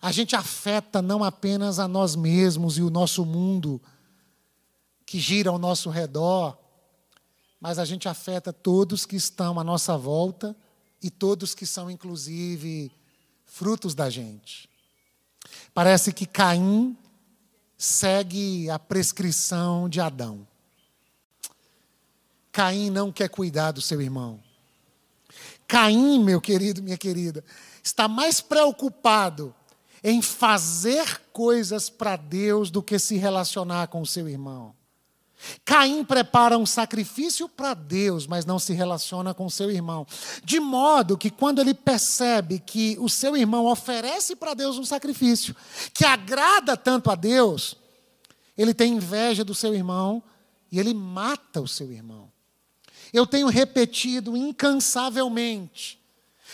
a 0.00 0.10
gente 0.10 0.34
afeta 0.34 1.02
não 1.02 1.22
apenas 1.22 1.78
a 1.78 1.86
nós 1.86 2.16
mesmos 2.16 2.78
e 2.78 2.82
o 2.82 2.90
nosso 2.90 3.24
mundo 3.24 3.80
que 5.04 5.18
gira 5.18 5.50
ao 5.50 5.58
nosso 5.58 5.90
redor, 5.90 6.58
mas 7.60 7.78
a 7.78 7.84
gente 7.84 8.08
afeta 8.08 8.52
todos 8.52 9.06
que 9.06 9.16
estão 9.16 9.60
à 9.60 9.64
nossa 9.64 9.96
volta 9.96 10.56
e 11.04 11.10
todos 11.10 11.54
que 11.54 11.66
são, 11.66 11.90
inclusive, 11.90 12.90
frutos 13.44 13.94
da 13.94 14.08
gente. 14.08 14.66
Parece 15.74 16.14
que 16.14 16.24
Caim 16.24 16.96
segue 17.76 18.70
a 18.70 18.78
prescrição 18.78 19.86
de 19.86 20.00
Adão. 20.00 20.48
Caim 22.50 22.88
não 22.88 23.12
quer 23.12 23.28
cuidar 23.28 23.72
do 23.72 23.82
seu 23.82 24.00
irmão. 24.00 24.42
Caim, 25.68 26.24
meu 26.24 26.40
querido, 26.40 26.82
minha 26.82 26.96
querida, 26.96 27.44
está 27.82 28.08
mais 28.08 28.40
preocupado 28.40 29.54
em 30.02 30.22
fazer 30.22 31.20
coisas 31.34 31.90
para 31.90 32.16
Deus 32.16 32.70
do 32.70 32.82
que 32.82 32.98
se 32.98 33.16
relacionar 33.16 33.88
com 33.88 34.00
o 34.00 34.06
seu 34.06 34.26
irmão. 34.26 34.74
Caim 35.64 36.04
prepara 36.04 36.58
um 36.58 36.66
sacrifício 36.66 37.48
para 37.48 37.74
Deus, 37.74 38.26
mas 38.26 38.44
não 38.44 38.58
se 38.58 38.72
relaciona 38.72 39.34
com 39.34 39.48
seu 39.48 39.70
irmão. 39.70 40.06
De 40.44 40.60
modo 40.60 41.18
que, 41.18 41.30
quando 41.30 41.60
ele 41.60 41.74
percebe 41.74 42.58
que 42.58 42.96
o 43.00 43.08
seu 43.08 43.36
irmão 43.36 43.66
oferece 43.66 44.36
para 44.36 44.54
Deus 44.54 44.78
um 44.78 44.84
sacrifício 44.84 45.54
que 45.92 46.04
agrada 46.04 46.76
tanto 46.76 47.10
a 47.10 47.14
Deus, 47.14 47.76
ele 48.56 48.74
tem 48.74 48.94
inveja 48.94 49.44
do 49.44 49.54
seu 49.54 49.74
irmão 49.74 50.22
e 50.70 50.78
ele 50.78 50.94
mata 50.94 51.60
o 51.60 51.68
seu 51.68 51.90
irmão. 51.92 52.30
Eu 53.12 53.26
tenho 53.26 53.46
repetido 53.48 54.36
incansavelmente 54.36 56.02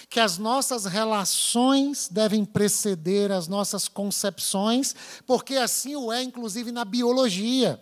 que 0.09 0.21
as 0.21 0.39
nossas 0.39 0.85
relações 0.85 2.09
devem 2.11 2.45
preceder 2.45 3.31
as 3.31 3.49
nossas 3.49 3.89
concepções, 3.89 4.95
porque 5.27 5.57
assim 5.57 5.95
o 5.97 6.13
é, 6.13 6.23
inclusive, 6.23 6.73
na 6.73 6.85
biologia. 6.85 7.81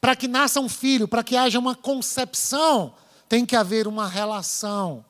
Para 0.00 0.16
que 0.16 0.28
nasça 0.28 0.60
um 0.60 0.68
filho, 0.68 1.08
para 1.08 1.24
que 1.24 1.36
haja 1.36 1.58
uma 1.58 1.74
concepção, 1.74 2.94
tem 3.28 3.44
que 3.44 3.56
haver 3.56 3.86
uma 3.86 4.08
relação. 4.08 5.04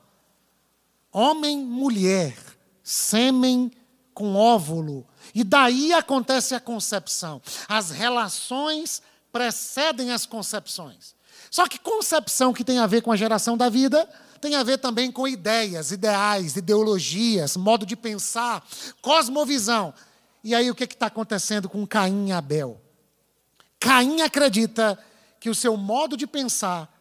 Homem-mulher, 1.12 2.36
sêmen 2.82 3.70
com 4.14 4.34
óvulo. 4.34 5.06
E 5.34 5.44
daí 5.44 5.92
acontece 5.92 6.54
a 6.54 6.60
concepção. 6.60 7.40
As 7.68 7.90
relações 7.90 9.02
precedem 9.30 10.10
as 10.10 10.26
concepções. 10.26 11.14
Só 11.50 11.66
que 11.66 11.78
concepção 11.78 12.52
que 12.52 12.64
tem 12.64 12.78
a 12.78 12.86
ver 12.86 13.02
com 13.02 13.12
a 13.12 13.16
geração 13.16 13.56
da 13.56 13.68
vida 13.68 14.08
tem 14.40 14.54
a 14.54 14.62
ver 14.62 14.78
também 14.78 15.10
com 15.10 15.26
ideias, 15.26 15.90
ideais, 15.90 16.56
ideologias, 16.56 17.56
modo 17.56 17.84
de 17.84 17.96
pensar, 17.96 18.64
cosmovisão. 19.00 19.92
E 20.44 20.54
aí 20.54 20.70
o 20.70 20.74
que 20.74 20.84
está 20.84 21.06
acontecendo 21.06 21.68
com 21.68 21.86
Caim 21.86 22.28
e 22.28 22.32
Abel? 22.32 22.80
Caim 23.80 24.20
acredita 24.22 24.98
que 25.40 25.48
o 25.48 25.54
seu 25.54 25.76
modo 25.76 26.16
de 26.16 26.26
pensar, 26.26 26.92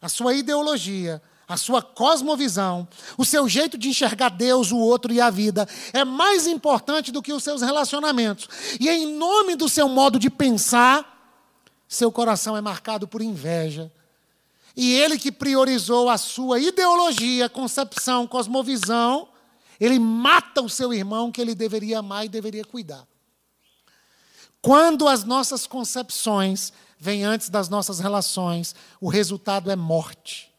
a 0.00 0.08
sua 0.08 0.34
ideologia, 0.34 1.22
a 1.46 1.56
sua 1.56 1.82
cosmovisão, 1.82 2.88
o 3.18 3.24
seu 3.24 3.48
jeito 3.48 3.76
de 3.76 3.88
enxergar 3.88 4.30
Deus, 4.30 4.72
o 4.72 4.78
outro 4.78 5.12
e 5.12 5.20
a 5.20 5.28
vida 5.28 5.68
é 5.92 6.04
mais 6.04 6.46
importante 6.46 7.12
do 7.12 7.22
que 7.22 7.32
os 7.32 7.44
seus 7.44 7.60
relacionamentos. 7.60 8.48
E 8.80 8.88
em 8.88 9.06
nome 9.14 9.54
do 9.54 9.68
seu 9.68 9.88
modo 9.88 10.18
de 10.18 10.30
pensar, 10.30 11.08
seu 11.86 12.10
coração 12.10 12.56
é 12.56 12.60
marcado 12.60 13.06
por 13.06 13.20
inveja, 13.20 13.92
e 14.74 14.94
ele 14.94 15.18
que 15.18 15.30
priorizou 15.30 16.08
a 16.08 16.16
sua 16.16 16.58
ideologia, 16.58 17.48
concepção, 17.48 18.26
cosmovisão, 18.26 19.28
ele 19.78 19.98
mata 19.98 20.62
o 20.62 20.68
seu 20.70 20.94
irmão 20.94 21.30
que 21.30 21.40
ele 21.40 21.54
deveria 21.54 21.98
amar 21.98 22.24
e 22.24 22.28
deveria 22.28 22.64
cuidar. 22.64 23.06
Quando 24.62 25.08
as 25.08 25.24
nossas 25.24 25.66
concepções 25.66 26.72
vêm 26.96 27.24
antes 27.24 27.50
das 27.50 27.68
nossas 27.68 27.98
relações, 27.98 28.76
o 29.00 29.08
resultado 29.08 29.68
é 29.72 29.74
morte. 29.74 30.52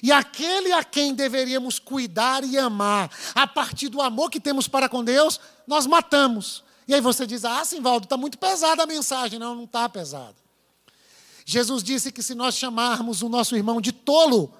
E 0.00 0.12
aquele 0.12 0.72
a 0.72 0.84
quem 0.84 1.12
deveríamos 1.12 1.80
cuidar 1.80 2.44
e 2.44 2.56
amar, 2.56 3.10
a 3.34 3.46
partir 3.46 3.88
do 3.88 4.00
amor 4.00 4.30
que 4.30 4.40
temos 4.40 4.68
para 4.68 4.88
com 4.88 5.02
Deus, 5.02 5.40
nós 5.66 5.86
matamos. 5.86 6.62
E 6.86 6.94
aí 6.94 7.00
você 7.00 7.26
diz: 7.26 7.44
Ah, 7.44 7.64
Simvaldo, 7.64 8.04
está 8.04 8.16
muito 8.16 8.38
pesada 8.38 8.84
a 8.84 8.86
mensagem. 8.86 9.38
Não, 9.38 9.56
não 9.56 9.64
está 9.64 9.88
pesada. 9.88 10.36
Jesus 11.44 11.82
disse 11.82 12.12
que 12.12 12.22
se 12.22 12.34
nós 12.34 12.56
chamarmos 12.56 13.22
o 13.22 13.28
nosso 13.28 13.56
irmão 13.56 13.80
de 13.80 13.92
tolo, 13.92 14.52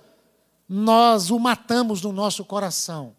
nós 0.69 1.31
o 1.31 1.39
matamos 1.39 2.03
no 2.03 2.13
nosso 2.13 2.45
coração. 2.45 3.15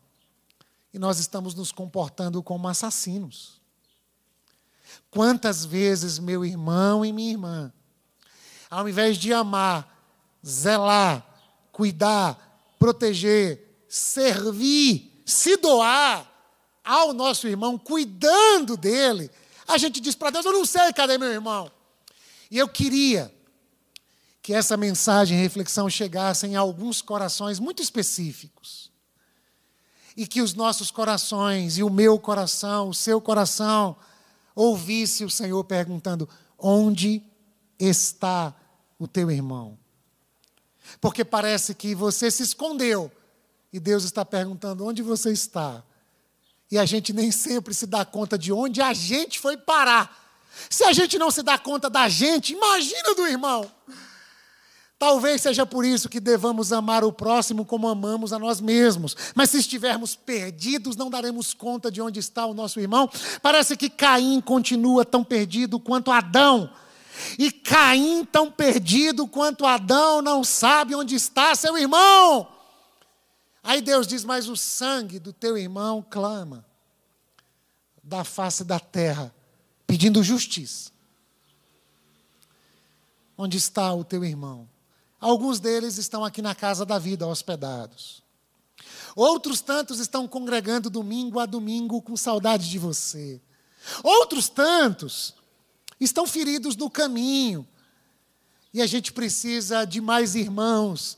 E 0.94 1.00
nós 1.00 1.20
estamos 1.20 1.54
nos 1.54 1.72
comportando 1.72 2.44
como 2.44 2.68
assassinos. 2.68 3.57
Quantas 5.10 5.66
vezes 5.66 6.20
meu 6.20 6.46
irmão 6.46 7.06
e 7.06 7.12
minha 7.12 7.32
irmã, 7.32 7.74
ao 8.70 8.88
invés 8.88 9.18
de 9.18 9.34
amar, 9.34 9.98
zelar, 10.46 11.26
cuidar, 11.72 12.76
proteger, 12.80 13.84
servir, 13.88 15.22
se 15.26 15.58
doar 15.58 16.30
ao 16.84 17.14
nosso 17.14 17.48
irmão, 17.48 17.78
cuidando 17.78 18.78
dele, 18.78 19.30
a 19.68 19.78
gente 19.78 20.00
diz 20.00 20.16
para 20.16 20.30
Deus: 20.30 20.46
Eu 20.46 20.54
não 20.54 20.66
sei 20.66 20.94
cadê 20.94 21.18
meu 21.18 21.30
irmão. 21.30 21.72
E 22.50 22.58
eu 22.58 22.68
queria 22.68 23.34
que 24.42 24.54
essa 24.54 24.78
mensagem 24.78 25.38
reflexão 25.38 25.90
chegasse 25.90 26.48
em 26.48 26.56
alguns 26.56 27.02
corações 27.02 27.60
muito 27.60 27.82
específicos. 27.82 28.90
E 30.16 30.26
que 30.26 30.42
os 30.42 30.54
nossos 30.54 30.90
corações, 30.90 31.78
e 31.78 31.84
o 31.84 31.90
meu 31.90 32.18
coração, 32.18 32.90
o 32.90 32.94
seu 32.94 33.20
coração, 33.20 33.98
ouvisse 34.58 35.24
o 35.24 35.30
Senhor 35.30 35.64
perguntando: 35.64 36.28
onde 36.58 37.22
está 37.80 38.54
o 38.98 39.08
teu 39.08 39.30
irmão? 39.30 39.78
Porque 41.00 41.24
parece 41.24 41.76
que 41.76 41.94
você 41.94 42.32
se 42.32 42.42
escondeu 42.42 43.12
e 43.72 43.80
Deus 43.80 44.04
está 44.04 44.26
perguntando: 44.26 44.86
onde 44.86 45.04
você 45.04 45.32
está? 45.32 45.84
E 46.72 46.78
a 46.78 46.86
gente 46.86 47.14
nem 47.14 47.32
sempre 47.32 47.74
se 47.74 47.86
dá 47.86 48.04
conta 48.04 48.38
de 48.38 48.52
onde 48.52 48.82
a 48.82 48.94
gente 48.94 49.40
foi 49.40 49.56
parar. 49.56 50.26
Se 50.70 50.84
a 50.84 50.92
gente 50.92 51.20
não 51.20 51.30
se 51.30 51.44
dá 51.44 51.58
conta 51.58 51.90
da 51.90 52.10
gente, 52.10 52.54
imagina 52.54 53.14
do 53.14 53.28
irmão. 53.28 53.72
Talvez 55.00 55.44
seja 55.44 55.64
por 55.64 55.86
isso 55.86 56.10
que 56.10 56.20
devamos 56.20 56.74
amar 56.74 57.04
o 57.04 57.14
próximo 57.14 57.64
como 57.64 57.88
amamos 57.88 58.34
a 58.34 58.40
nós 58.40 58.60
mesmos. 58.60 59.16
Mas 59.36 59.52
se 59.52 59.60
estivermos 59.60 60.16
perdidos, 60.16 60.96
não 60.96 61.10
daremos 61.10 61.54
conta 61.54 61.92
de 61.92 62.02
onde 62.02 62.20
está 62.20 62.48
o 62.48 62.54
nosso 62.54 62.80
irmão. 62.80 63.08
Parece 63.42 63.78
que 63.78 63.92
Caim 63.92 64.42
continua 64.42 65.06
tão 65.06 65.24
perdido 65.24 65.80
quanto 65.80 66.12
Adão. 66.12 66.72
E 67.38 67.52
Caim, 67.52 68.26
tão 68.26 68.52
perdido 68.52 69.28
quanto 69.28 69.68
Adão, 69.68 70.22
não 70.22 70.44
sabe 70.44 70.96
onde 70.96 71.14
está 71.14 71.54
seu 71.54 71.78
irmão. 71.78 72.48
Aí 73.64 73.82
Deus 73.82 74.08
diz: 74.08 74.24
Mas 74.24 74.50
o 74.50 74.56
sangue 74.56 75.20
do 75.20 75.32
teu 75.32 75.58
irmão 75.58 76.04
clama 76.10 76.66
da 78.04 78.24
face 78.24 78.64
da 78.64 78.80
terra, 78.80 79.34
pedindo 79.86 80.24
justiça. 80.24 80.92
Onde 83.38 83.58
está 83.58 83.94
o 83.94 84.04
teu 84.04 84.24
irmão? 84.24 84.68
Alguns 85.20 85.60
deles 85.60 85.98
estão 85.98 86.24
aqui 86.24 86.42
na 86.42 86.54
casa 86.54 86.86
da 86.86 87.00
vida, 87.00 87.26
hospedados. 87.28 88.22
Outros 89.16 89.62
tantos 89.62 90.00
estão 90.00 90.28
congregando 90.28 90.90
domingo 90.90 91.40
a 91.40 91.46
domingo 91.46 92.02
com 92.02 92.16
saudade 92.16 92.70
de 92.70 92.78
você. 92.78 93.42
Outros 94.04 94.48
tantos 94.48 95.34
estão 96.00 96.28
feridos 96.28 96.76
no 96.76 96.90
caminho. 96.90 97.68
E 98.74 98.82
a 98.82 98.86
gente 98.86 99.12
precisa 99.12 99.86
de 99.86 100.00
mais 100.00 100.36
irmãos 100.36 101.18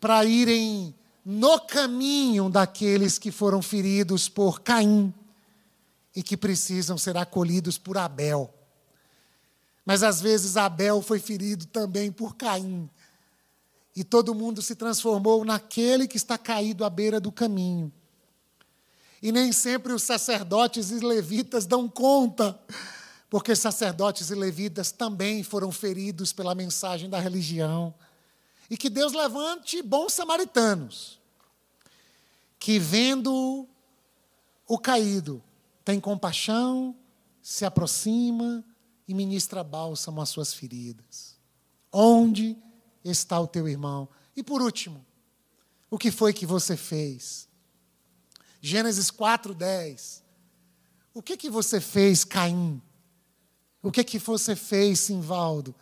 para 0.00 0.24
irem 0.24 0.94
no 1.24 1.60
caminho 1.60 2.50
daqueles 2.50 3.18
que 3.18 3.30
foram 3.30 3.62
feridos 3.62 4.28
por 4.28 4.60
Caim 4.60 5.14
e 6.14 6.22
que 6.22 6.36
precisam 6.36 6.98
ser 6.98 7.16
acolhidos 7.16 7.78
por 7.78 7.96
Abel. 7.96 8.52
Mas 9.86 10.02
às 10.02 10.20
vezes 10.20 10.56
Abel 10.56 11.00
foi 11.00 11.18
ferido 11.18 11.66
também 11.66 12.10
por 12.10 12.36
Caim. 12.36 12.88
E 13.94 14.02
todo 14.02 14.34
mundo 14.34 14.60
se 14.60 14.74
transformou 14.74 15.44
naquele 15.44 16.08
que 16.08 16.16
está 16.16 16.36
caído 16.36 16.84
à 16.84 16.90
beira 16.90 17.20
do 17.20 17.30
caminho. 17.30 17.92
E 19.22 19.30
nem 19.30 19.52
sempre 19.52 19.92
os 19.92 20.02
sacerdotes 20.02 20.90
e 20.90 20.98
levitas 20.98 21.64
dão 21.64 21.88
conta, 21.88 22.58
porque 23.30 23.54
sacerdotes 23.56 24.30
e 24.30 24.34
levitas 24.34 24.92
também 24.92 25.42
foram 25.42 25.72
feridos 25.72 26.32
pela 26.32 26.54
mensagem 26.54 27.08
da 27.08 27.18
religião. 27.18 27.94
E 28.68 28.76
que 28.76 28.90
Deus 28.90 29.12
levante 29.12 29.80
bons 29.82 30.12
samaritanos, 30.12 31.20
que 32.58 32.78
vendo 32.78 33.68
o 34.66 34.78
caído, 34.78 35.42
tem 35.84 36.00
compaixão, 36.00 36.96
se 37.42 37.64
aproxima 37.64 38.64
e 39.06 39.14
ministra 39.14 39.62
bálsamo 39.62 40.20
às 40.20 40.30
suas 40.30 40.52
feridas. 40.54 41.36
Onde 41.92 42.56
está 43.04 43.38
o 43.38 43.46
teu 43.46 43.68
irmão. 43.68 44.08
E 44.36 44.42
por 44.42 44.62
último, 44.62 45.04
O 45.90 45.98
que 45.98 46.10
foi 46.10 46.32
que 46.32 46.44
você 46.44 46.76
fez? 46.76 47.48
Gênesis 48.60 49.10
4:10. 49.10 50.24
O 51.14 51.22
que 51.22 51.36
que 51.36 51.48
você 51.48 51.80
fez, 51.80 52.24
Caim? 52.24 52.82
O 53.80 53.92
que 53.92 54.02
que 54.02 54.18
você 54.18 54.56
fez, 54.56 54.98
Simvaldo, 54.98 55.72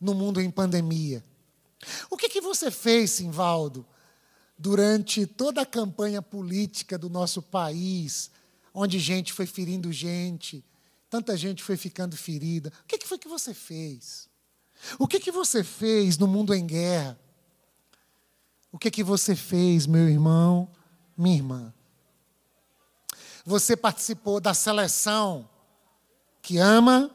no 0.00 0.14
mundo 0.14 0.40
em 0.40 0.48
pandemia? 0.48 1.24
O 2.08 2.16
que 2.16 2.28
que 2.28 2.40
você 2.40 2.70
fez, 2.70 3.10
Simvaldo, 3.10 3.84
durante 4.56 5.26
toda 5.26 5.62
a 5.62 5.66
campanha 5.66 6.22
política 6.22 6.96
do 6.96 7.10
nosso 7.10 7.42
país, 7.42 8.30
onde 8.72 8.98
gente 9.00 9.32
foi 9.32 9.46
ferindo 9.46 9.90
gente, 9.90 10.64
tanta 11.10 11.36
gente 11.36 11.64
foi 11.64 11.76
ficando 11.76 12.16
ferida? 12.16 12.72
O 12.84 12.86
que 12.86 12.98
que 12.98 13.08
foi 13.08 13.18
que 13.18 13.26
você 13.26 13.52
fez? 13.52 14.28
O 14.98 15.06
que 15.06 15.18
que 15.18 15.30
você 15.30 15.64
fez 15.64 16.18
no 16.18 16.26
mundo 16.26 16.54
em 16.54 16.66
guerra? 16.66 17.18
O 18.70 18.78
que 18.78 18.90
que 18.90 19.02
você 19.02 19.34
fez, 19.34 19.86
meu 19.86 20.08
irmão, 20.08 20.68
minha 21.16 21.36
irmã? 21.36 21.74
Você 23.44 23.76
participou 23.76 24.40
da 24.40 24.52
seleção 24.52 25.48
que 26.42 26.58
ama, 26.58 27.10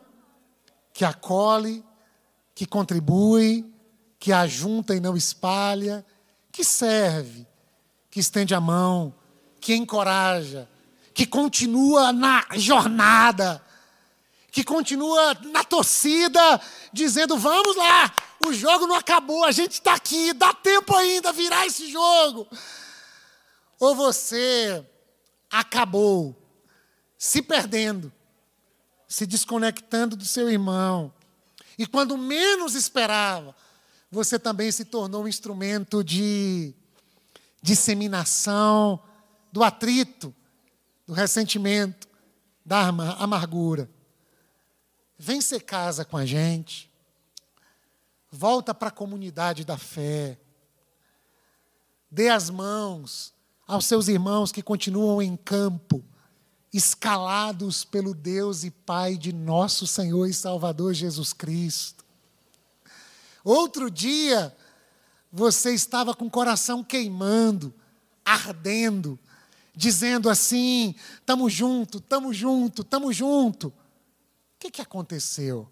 que 0.94 1.06
acolhe, 1.06 1.84
que 2.56 2.66
contribui, 2.66 3.72
que 4.20 4.32
ajunta 4.32 4.96
e 4.96 5.00
não 5.00 5.18
espalha, 5.18 6.06
que 6.52 6.64
serve, 6.64 7.48
que 8.10 8.20
estende 8.20 8.54
a 8.54 8.62
mão, 8.62 9.14
que 9.60 9.76
encoraja, 9.76 10.70
que 11.14 11.26
continua 11.26 12.12
na 12.12 12.46
jornada, 12.56 13.64
que 14.52 14.64
continua 14.64 15.34
na 15.46 15.64
torcida, 15.64 16.62
dizendo: 16.92 17.38
vamos 17.38 17.76
lá, 17.76 18.14
o 18.46 18.54
jogo 18.54 18.86
não 18.86 18.96
acabou, 18.96 19.46
a 19.46 19.52
gente 19.52 19.74
está 19.74 19.94
aqui, 19.94 20.34
dá 20.34 20.54
tempo 20.54 20.96
ainda 20.96 21.32
virar 21.32 21.66
esse 21.66 21.90
jogo. 21.90 22.48
Ou 23.80 23.96
você 23.96 24.86
acabou 25.50 26.36
se 27.18 27.42
perdendo, 27.42 28.12
se 29.08 29.26
desconectando 29.26 30.16
do 30.16 30.26
seu 30.26 30.50
irmão, 30.50 31.14
e 31.78 31.88
quando 31.88 32.18
menos 32.18 32.76
esperava, 32.76 33.56
você 34.12 34.38
também 34.38 34.72
se 34.72 34.86
tornou 34.86 35.24
um 35.24 35.28
instrumento 35.28 36.04
de 36.04 36.74
disseminação 37.62 39.02
do 39.52 39.64
atrito, 39.64 40.34
do 41.08 41.14
ressentimento, 41.14 42.08
da 42.66 42.88
amargura. 43.18 43.90
Vem 45.24 45.40
ser 45.40 45.60
casa 45.60 46.04
com 46.04 46.18
a 46.18 46.26
gente. 46.26 46.90
Volta 48.32 48.74
para 48.74 48.88
a 48.88 48.92
comunidade 48.92 49.64
da 49.64 49.78
fé. 49.78 50.40
Dê 52.10 52.28
as 52.28 52.50
mãos 52.50 53.32
aos 53.68 53.86
seus 53.86 54.08
irmãos 54.08 54.52
que 54.52 54.64
continuam 54.64 55.22
em 55.22 55.38
campo, 55.38 56.04
escalados 56.74 57.86
pelo 57.86 58.16
Deus 58.16 58.64
e 58.64 58.72
Pai 58.72 59.16
de 59.16 59.32
nosso 59.32 59.86
Senhor 59.86 60.26
e 60.26 60.34
Salvador 60.34 60.92
Jesus 60.96 61.34
Cristo. 61.34 62.04
Outro 63.44 63.92
dia, 63.92 64.58
você 65.32 65.72
estava 65.72 66.16
com 66.16 66.26
o 66.26 66.32
coração 66.32 66.84
queimando, 66.84 67.72
ardendo, 68.26 69.20
dizendo 69.76 70.32
assim: 70.32 70.96
estamos 71.14 71.54
junto, 71.54 72.00
estamos 72.00 72.36
junto, 72.36 72.82
estamos 72.82 73.16
junto. 73.16 73.72
Que, 74.62 74.70
que 74.70 74.82
aconteceu? 74.84 75.68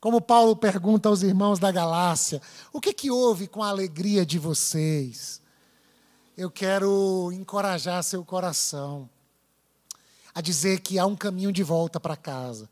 Como 0.00 0.22
Paulo 0.22 0.56
pergunta 0.56 1.06
aos 1.06 1.20
irmãos 1.20 1.58
da 1.58 1.70
Galácia: 1.70 2.40
o 2.72 2.80
que, 2.80 2.94
que 2.94 3.10
houve 3.10 3.46
com 3.46 3.62
a 3.62 3.68
alegria 3.68 4.24
de 4.24 4.38
vocês? 4.38 5.42
Eu 6.34 6.50
quero 6.50 7.30
encorajar 7.32 8.02
seu 8.02 8.24
coração 8.24 9.06
a 10.34 10.40
dizer 10.40 10.80
que 10.80 10.98
há 10.98 11.04
um 11.04 11.14
caminho 11.14 11.52
de 11.52 11.62
volta 11.62 12.00
para 12.00 12.16
casa. 12.16 12.70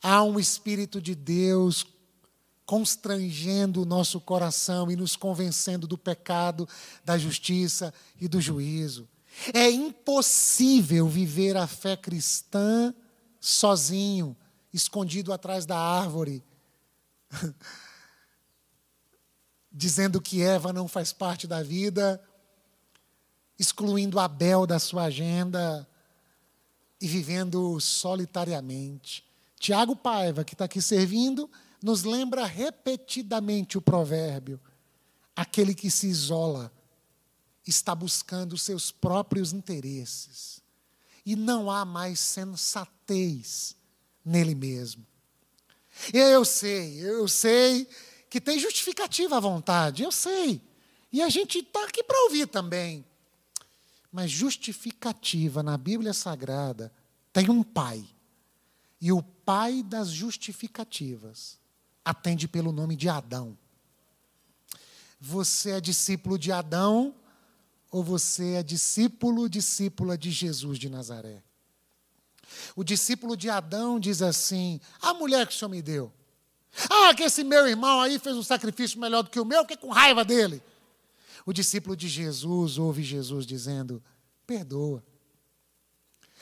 Há 0.00 0.22
um 0.22 0.38
Espírito 0.38 1.02
de 1.02 1.16
Deus 1.16 1.84
constrangendo 2.64 3.82
o 3.82 3.84
nosso 3.84 4.20
coração 4.20 4.88
e 4.88 4.94
nos 4.94 5.16
convencendo 5.16 5.84
do 5.84 5.98
pecado, 5.98 6.68
da 7.04 7.18
justiça 7.18 7.92
e 8.20 8.28
do 8.28 8.40
juízo. 8.40 9.08
É 9.52 9.68
impossível 9.68 11.08
viver 11.08 11.56
a 11.56 11.66
fé 11.66 11.96
cristã 11.96 12.94
sozinho, 13.42 14.36
escondido 14.72 15.32
atrás 15.32 15.66
da 15.66 15.76
árvore, 15.76 16.44
dizendo 19.70 20.20
que 20.20 20.40
Eva 20.40 20.72
não 20.72 20.86
faz 20.86 21.12
parte 21.12 21.48
da 21.48 21.60
vida, 21.60 22.22
excluindo 23.58 24.20
Abel 24.20 24.64
da 24.64 24.78
sua 24.78 25.04
agenda 25.04 25.86
e 27.00 27.08
vivendo 27.08 27.80
solitariamente. 27.80 29.24
Tiago 29.58 29.96
Paiva, 29.96 30.44
que 30.44 30.54
está 30.54 30.66
aqui 30.66 30.80
servindo, 30.80 31.50
nos 31.82 32.04
lembra 32.04 32.46
repetidamente 32.46 33.76
o 33.76 33.82
provérbio: 33.82 34.60
aquele 35.34 35.74
que 35.74 35.90
se 35.90 36.06
isola 36.06 36.72
está 37.66 37.92
buscando 37.92 38.56
seus 38.56 38.92
próprios 38.92 39.52
interesses 39.52 40.61
e 41.24 41.36
não 41.36 41.70
há 41.70 41.84
mais 41.84 42.20
sensatez 42.20 43.76
nele 44.24 44.54
mesmo. 44.54 45.06
Eu 46.12 46.44
sei, 46.44 47.00
eu 47.00 47.28
sei 47.28 47.86
que 48.28 48.40
tem 48.40 48.58
justificativa 48.58 49.36
à 49.36 49.40
vontade, 49.40 50.02
eu 50.02 50.10
sei. 50.10 50.60
E 51.12 51.20
a 51.20 51.28
gente 51.28 51.58
está 51.58 51.84
aqui 51.84 52.02
para 52.02 52.22
ouvir 52.24 52.46
também. 52.46 53.04
Mas 54.10 54.30
justificativa 54.30 55.62
na 55.62 55.76
Bíblia 55.76 56.12
Sagrada 56.12 56.92
tem 57.32 57.50
um 57.50 57.62
pai. 57.62 58.04
E 59.00 59.12
o 59.12 59.22
pai 59.22 59.82
das 59.82 60.08
justificativas 60.08 61.58
atende 62.04 62.48
pelo 62.48 62.72
nome 62.72 62.96
de 62.96 63.08
Adão. 63.08 63.56
Você 65.20 65.72
é 65.72 65.80
discípulo 65.80 66.38
de 66.38 66.50
Adão 66.50 67.14
ou 67.92 68.02
você 68.02 68.54
é 68.54 68.62
discípulo, 68.62 69.50
discípula 69.50 70.16
de 70.16 70.30
Jesus 70.30 70.78
de 70.78 70.88
Nazaré? 70.88 71.44
O 72.74 72.82
discípulo 72.82 73.36
de 73.36 73.50
Adão 73.50 74.00
diz 74.00 74.22
assim: 74.22 74.80
a 75.00 75.12
mulher 75.12 75.46
que 75.46 75.54
o 75.54 75.56
Senhor 75.56 75.68
me 75.68 75.82
deu. 75.82 76.10
Ah, 76.88 77.14
que 77.14 77.22
esse 77.22 77.44
meu 77.44 77.68
irmão 77.68 78.00
aí 78.00 78.18
fez 78.18 78.34
um 78.34 78.42
sacrifício 78.42 78.98
melhor 78.98 79.22
do 79.22 79.28
que 79.28 79.38
o 79.38 79.44
meu, 79.44 79.66
que 79.66 79.76
com 79.76 79.90
raiva 79.90 80.24
dele. 80.24 80.62
O 81.44 81.52
discípulo 81.52 81.94
de 81.94 82.08
Jesus 82.08 82.78
ouve 82.78 83.02
Jesus 83.02 83.44
dizendo: 83.44 84.02
perdoa. 84.46 85.04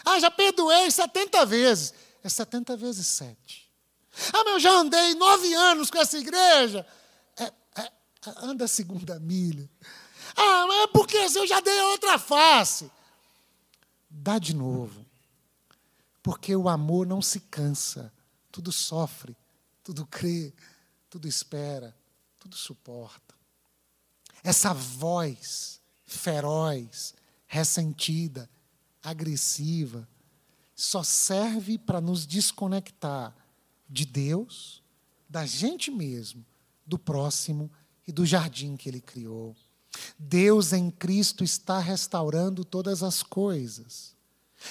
Ah, 0.05 0.21
já 0.21 0.31
perdoei 0.31 0.89
70 0.89 1.45
vezes. 1.47 1.93
É 2.23 2.29
70 2.29 2.77
vezes 2.77 3.07
7. 3.09 3.69
Ah, 4.33 4.45
mas 4.45 4.55
eu 4.55 4.61
já 4.61 4.73
andei 4.73 5.15
nove 5.15 5.53
anos 5.53 5.91
com 5.91 5.99
essa 5.99 6.17
igreja. 6.17 6.87
É, 7.37 7.45
é, 7.83 7.93
anda 8.39 8.67
a 8.67 8.69
segunda 8.69 9.19
milha. 9.19 9.69
Ah, 10.43 10.67
mas 10.67 10.85
é 10.85 10.87
porque 10.89 11.17
eu 11.17 11.47
já 11.47 11.61
dei 11.61 11.81
outra 11.83 12.19
face. 12.19 12.91
Dá 14.09 14.39
de 14.39 14.55
novo. 14.55 15.05
Porque 16.23 16.55
o 16.57 16.69
amor 16.69 17.07
não 17.07 17.21
se 17.21 17.41
cansa. 17.41 18.13
Tudo 18.51 18.73
sofre, 18.73 19.37
tudo 19.85 20.07
crê, 20.07 20.53
tudo 21.09 21.29
espera, 21.29 21.95
tudo 22.39 22.57
suporta. 22.57 23.35
Essa 24.43 24.73
voz 24.73 25.81
feroz, 26.11 27.15
ressentida, 27.47 28.51
agressiva, 29.03 30.09
só 30.75 31.03
serve 31.03 31.79
para 31.79 32.01
nos 32.01 32.27
desconectar 32.27 33.35
de 33.89 34.05
Deus, 34.05 34.83
da 35.29 35.47
gente 35.47 35.91
mesmo, 35.91 36.45
do 36.85 36.99
próximo 36.99 37.71
e 38.07 38.13
do 38.13 38.27
jardim 38.27 38.77
que 38.77 38.89
ele 38.89 39.01
criou. 39.01 39.55
Deus 40.19 40.73
em 40.73 40.91
Cristo 40.91 41.43
está 41.43 41.79
restaurando 41.79 42.65
todas 42.65 43.03
as 43.03 43.23
coisas. 43.23 44.15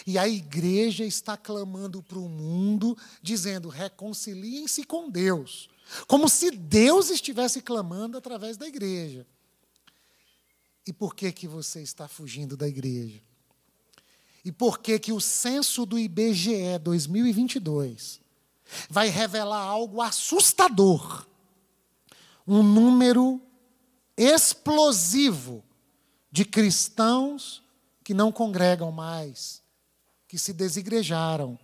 E 0.06 0.18
a 0.18 0.28
igreja 0.28 1.04
está 1.04 1.36
clamando 1.36 2.02
para 2.04 2.20
o 2.20 2.30
mundo, 2.30 2.98
dizendo: 3.22 3.70
reconciliem-se 3.70 4.84
com 4.84 5.10
Deus. 5.10 5.70
Como 6.08 6.30
se 6.30 6.52
Deus 6.52 7.10
estivesse 7.10 7.62
clamando 7.62 8.18
através 8.18 8.58
da 8.58 8.68
igreja. 8.68 9.26
E 10.86 10.94
por 10.94 11.16
que, 11.16 11.32
que 11.32 11.48
você 11.48 11.82
está 11.82 12.08
fugindo 12.08 12.56
da 12.56 12.68
igreja? 12.68 13.22
E 14.46 14.52
por 14.52 14.80
que, 14.80 14.98
que 15.00 15.12
o 15.12 15.20
censo 15.20 15.86
do 15.86 16.00
IBGE 16.00 16.78
2022 16.82 18.22
vai 18.90 19.10
revelar 19.10 19.62
algo 19.62 20.02
assustador. 20.02 21.28
Um 22.48 22.64
número 22.64 23.42
explosivo 24.22 25.64
de 26.30 26.44
cristãos 26.44 27.64
que 28.04 28.14
não 28.14 28.32
congregam 28.32 28.92
mais, 28.92 29.64
que 30.28 30.38
se 30.38 30.52
desigrejaram, 30.52 31.58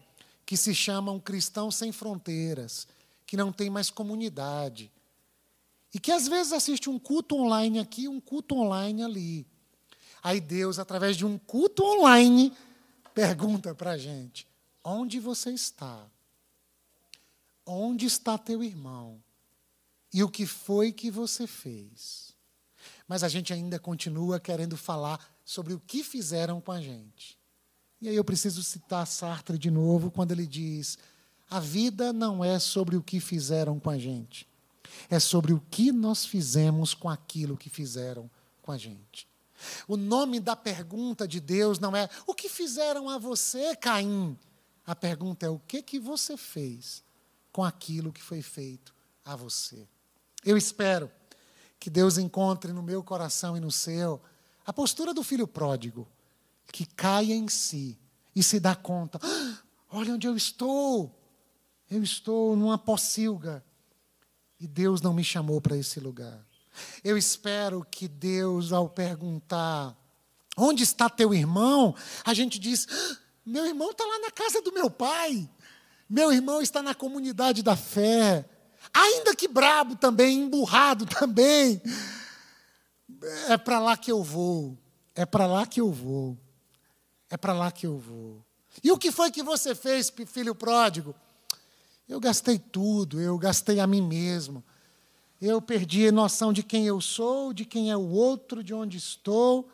que 0.45 0.55
se 0.55 0.73
chamam 0.73 1.19
cristãos 1.19 1.75
sem 1.75 1.91
fronteiras, 1.91 2.87
que 3.27 3.35
não 3.35 3.51
têm 3.51 3.69
mais 3.69 3.89
comunidade 3.89 4.91
e 5.95 5.99
que 5.99 6.11
às 6.11 6.27
vezes 6.27 6.51
assiste 6.51 6.89
um 6.89 6.99
culto 6.99 7.37
online 7.37 7.79
aqui, 7.79 8.05
um 8.05 8.19
culto 8.19 8.53
online 8.55 9.01
ali. 9.01 9.47
Aí 10.21 10.41
Deus, 10.41 10.77
através 10.77 11.15
de 11.15 11.25
um 11.25 11.37
culto 11.37 11.85
online, 11.85 12.51
pergunta 13.13 13.73
para 13.73 13.91
a 13.91 13.97
gente: 13.97 14.45
onde 14.83 15.21
você 15.21 15.51
está? 15.51 16.05
Onde 17.65 18.05
está 18.05 18.37
teu 18.37 18.61
irmão? 18.61 19.23
E 20.13 20.21
o 20.21 20.29
que 20.29 20.45
foi 20.45 20.91
que 20.91 21.09
você 21.09 21.47
fez? 21.47 22.34
Mas 23.07 23.23
a 23.23 23.27
gente 23.27 23.53
ainda 23.53 23.79
continua 23.79 24.39
querendo 24.39 24.75
falar 24.77 25.19
sobre 25.43 25.73
o 25.73 25.79
que 25.79 26.03
fizeram 26.03 26.59
com 26.59 26.71
a 26.71 26.81
gente. 26.81 27.37
E 28.01 28.09
aí 28.09 28.15
eu 28.15 28.23
preciso 28.23 28.63
citar 28.63 29.05
Sartre 29.07 29.57
de 29.57 29.71
novo, 29.71 30.11
quando 30.11 30.31
ele 30.31 30.45
diz: 30.45 30.97
a 31.49 31.59
vida 31.59 32.11
não 32.11 32.43
é 32.43 32.59
sobre 32.59 32.95
o 32.95 33.03
que 33.03 33.19
fizeram 33.19 33.79
com 33.79 33.89
a 33.89 33.97
gente, 33.97 34.47
é 35.09 35.19
sobre 35.19 35.53
o 35.53 35.63
que 35.71 35.91
nós 35.91 36.25
fizemos 36.25 36.93
com 36.93 37.09
aquilo 37.09 37.57
que 37.57 37.69
fizeram 37.69 38.29
com 38.61 38.71
a 38.71 38.77
gente. 38.77 39.27
O 39.87 39.95
nome 39.95 40.39
da 40.39 40.55
pergunta 40.55 41.27
de 41.27 41.39
Deus 41.39 41.79
não 41.79 41.95
é 41.95 42.09
o 42.27 42.33
que 42.33 42.49
fizeram 42.49 43.09
a 43.09 43.17
você, 43.17 43.75
Caim. 43.75 44.37
A 44.85 44.95
pergunta 44.95 45.45
é 45.45 45.49
o 45.49 45.59
que 45.59 45.81
que 45.81 45.99
você 45.99 46.37
fez 46.37 47.03
com 47.51 47.63
aquilo 47.63 48.11
que 48.11 48.21
foi 48.21 48.41
feito 48.41 48.93
a 49.23 49.35
você. 49.35 49.87
Eu 50.43 50.57
espero 50.57 51.09
que 51.85 51.89
Deus 51.91 52.17
encontre 52.17 52.73
no 52.73 52.81
meu 52.81 53.03
coração 53.03 53.55
e 53.55 53.59
no 53.59 53.71
seu 53.71 54.19
a 54.65 54.73
postura 54.73 55.13
do 55.13 55.21
filho 55.21 55.47
pródigo, 55.47 56.07
que 56.73 56.83
cai 56.83 57.31
em 57.31 57.47
si 57.47 57.95
e 58.35 58.41
se 58.41 58.59
dá 58.59 58.73
conta: 58.73 59.19
ah, 59.21 59.59
olha 59.91 60.15
onde 60.15 60.25
eu 60.25 60.35
estou. 60.35 61.15
Eu 61.87 62.01
estou 62.01 62.55
numa 62.55 62.75
pocilga 62.75 63.63
e 64.59 64.65
Deus 64.65 64.99
não 64.99 65.13
me 65.13 65.23
chamou 65.23 65.61
para 65.61 65.77
esse 65.77 65.99
lugar. 65.99 66.43
Eu 67.03 67.15
espero 67.19 67.85
que 67.91 68.07
Deus, 68.07 68.73
ao 68.73 68.89
perguntar: 68.89 69.95
onde 70.57 70.81
está 70.81 71.07
teu 71.07 71.35
irmão? 71.35 71.93
A 72.25 72.33
gente 72.33 72.57
diz: 72.57 72.87
ah, 72.89 73.17
meu 73.45 73.63
irmão 73.63 73.91
está 73.91 74.03
lá 74.03 74.17
na 74.21 74.31
casa 74.31 74.59
do 74.59 74.73
meu 74.73 74.89
pai. 74.89 75.47
Meu 76.09 76.33
irmão 76.33 76.63
está 76.63 76.81
na 76.81 76.95
comunidade 76.95 77.61
da 77.61 77.75
fé. 77.75 78.49
Ainda 78.95 79.35
que 79.35 79.45
brabo 79.45 79.97
também, 79.97 80.39
emburrado 80.39 81.05
também. 81.19 81.81
É 83.49 83.57
para 83.57 83.77
lá 83.77 83.97
que 83.97 84.09
eu 84.09 84.23
vou. 84.23 84.77
É 85.13 85.25
para 85.25 85.45
lá 85.45 85.65
que 85.67 85.81
eu 85.81 85.91
vou. 85.91 86.37
É 87.29 87.35
para 87.35 87.51
lá 87.51 87.69
que 87.73 87.85
eu 87.85 87.97
vou. 87.97 88.41
E 88.81 88.91
o 88.91 88.97
que 88.97 89.11
foi 89.11 89.31
que 89.31 89.43
você 89.43 89.75
fez, 89.75 90.11
filho 90.27 90.55
pródigo? 90.55 91.13
Eu 92.07 92.21
gastei 92.21 92.57
tudo, 92.57 93.19
eu 93.19 93.37
gastei 93.37 93.81
a 93.81 93.87
mim 93.87 94.01
mesmo. 94.01 94.63
Eu 95.41 95.61
perdi 95.61 96.07
a 96.07 96.11
noção 96.11 96.53
de 96.53 96.63
quem 96.63 96.85
eu 96.85 97.01
sou, 97.01 97.51
de 97.51 97.65
quem 97.65 97.91
é 97.91 97.97
o 97.97 98.09
outro, 98.09 98.63
de 98.63 98.73
onde 98.73 98.97
estou, 98.97 99.69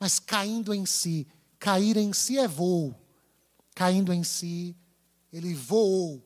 mas 0.00 0.18
caindo 0.18 0.72
em 0.72 0.86
si. 0.86 1.26
Cair 1.58 1.98
em 1.98 2.14
si 2.14 2.38
é 2.38 2.48
voo. 2.48 2.94
Caindo 3.74 4.12
em 4.12 4.24
si, 4.24 4.74
ele 5.30 5.52
voou 5.54 6.22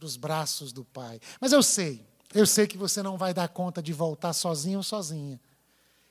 para 0.00 0.06
os 0.06 0.16
braços 0.16 0.72
do 0.72 0.82
Pai. 0.82 1.20
Mas 1.38 1.52
eu 1.52 1.62
sei, 1.62 2.02
eu 2.34 2.46
sei 2.46 2.66
que 2.66 2.78
você 2.78 3.02
não 3.02 3.18
vai 3.18 3.34
dar 3.34 3.48
conta 3.48 3.82
de 3.82 3.92
voltar 3.92 4.32
sozinho 4.32 4.78
ou 4.78 4.82
sozinha. 4.82 5.38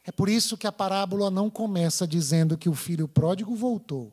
É 0.06 0.12
por 0.12 0.30
isso 0.30 0.56
que 0.56 0.67
a 0.67 0.71
parábola 0.71 1.32
não 1.32 1.49
começa 1.49 2.08
dizendo 2.08 2.56
que 2.56 2.69
o 2.69 2.75
filho 2.75 3.08
pródigo 3.08 3.56
voltou. 3.56 4.12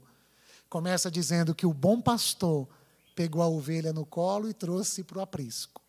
Começa 0.71 1.11
dizendo 1.11 1.55
que 1.55 1.67
o 1.67 1.75
bom 1.75 2.01
pastor 2.01 2.67
pegou 3.15 3.43
a 3.43 3.49
ovelha 3.49 3.93
no 3.93 4.07
colo 4.07 4.49
e 4.49 4.55
trouxe 4.55 5.05
para 5.05 5.19
o 5.19 5.21
aprisco. 5.21 5.83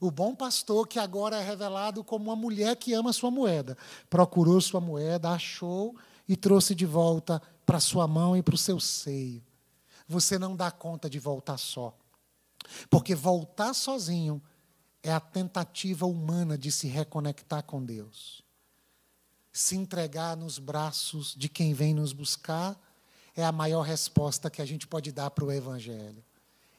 O 0.00 0.10
bom 0.10 0.34
pastor, 0.34 0.88
que 0.88 0.98
agora 0.98 1.36
é 1.36 1.44
revelado 1.44 2.02
como 2.02 2.24
uma 2.30 2.36
mulher 2.36 2.74
que 2.74 2.94
ama 2.94 3.12
sua 3.12 3.30
moeda, 3.30 3.76
procurou 4.08 4.58
sua 4.62 4.80
moeda, 4.80 5.28
achou 5.28 5.94
e 6.26 6.36
trouxe 6.36 6.74
de 6.74 6.86
volta 6.86 7.40
para 7.66 7.78
sua 7.78 8.08
mão 8.08 8.34
e 8.34 8.42
para 8.42 8.54
o 8.54 8.58
seu 8.58 8.80
seio. 8.80 9.42
Você 10.08 10.38
não 10.38 10.56
dá 10.56 10.70
conta 10.70 11.08
de 11.08 11.18
voltar 11.18 11.58
só. 11.58 11.94
Porque 12.88 13.14
voltar 13.14 13.74
sozinho 13.74 14.42
é 15.02 15.12
a 15.12 15.20
tentativa 15.20 16.06
humana 16.06 16.56
de 16.58 16.70
se 16.70 16.86
reconectar 16.86 17.62
com 17.62 17.84
Deus. 17.84 18.42
Se 19.52 19.76
entregar 19.76 20.36
nos 20.36 20.58
braços 20.58 21.34
de 21.36 21.48
quem 21.48 21.74
vem 21.74 21.94
nos 21.94 22.12
buscar 22.12 22.78
é 23.34 23.44
a 23.44 23.52
maior 23.52 23.82
resposta 23.82 24.50
que 24.50 24.60
a 24.60 24.66
gente 24.66 24.86
pode 24.86 25.12
dar 25.12 25.30
para 25.30 25.44
o 25.44 25.52
Evangelho. 25.52 26.22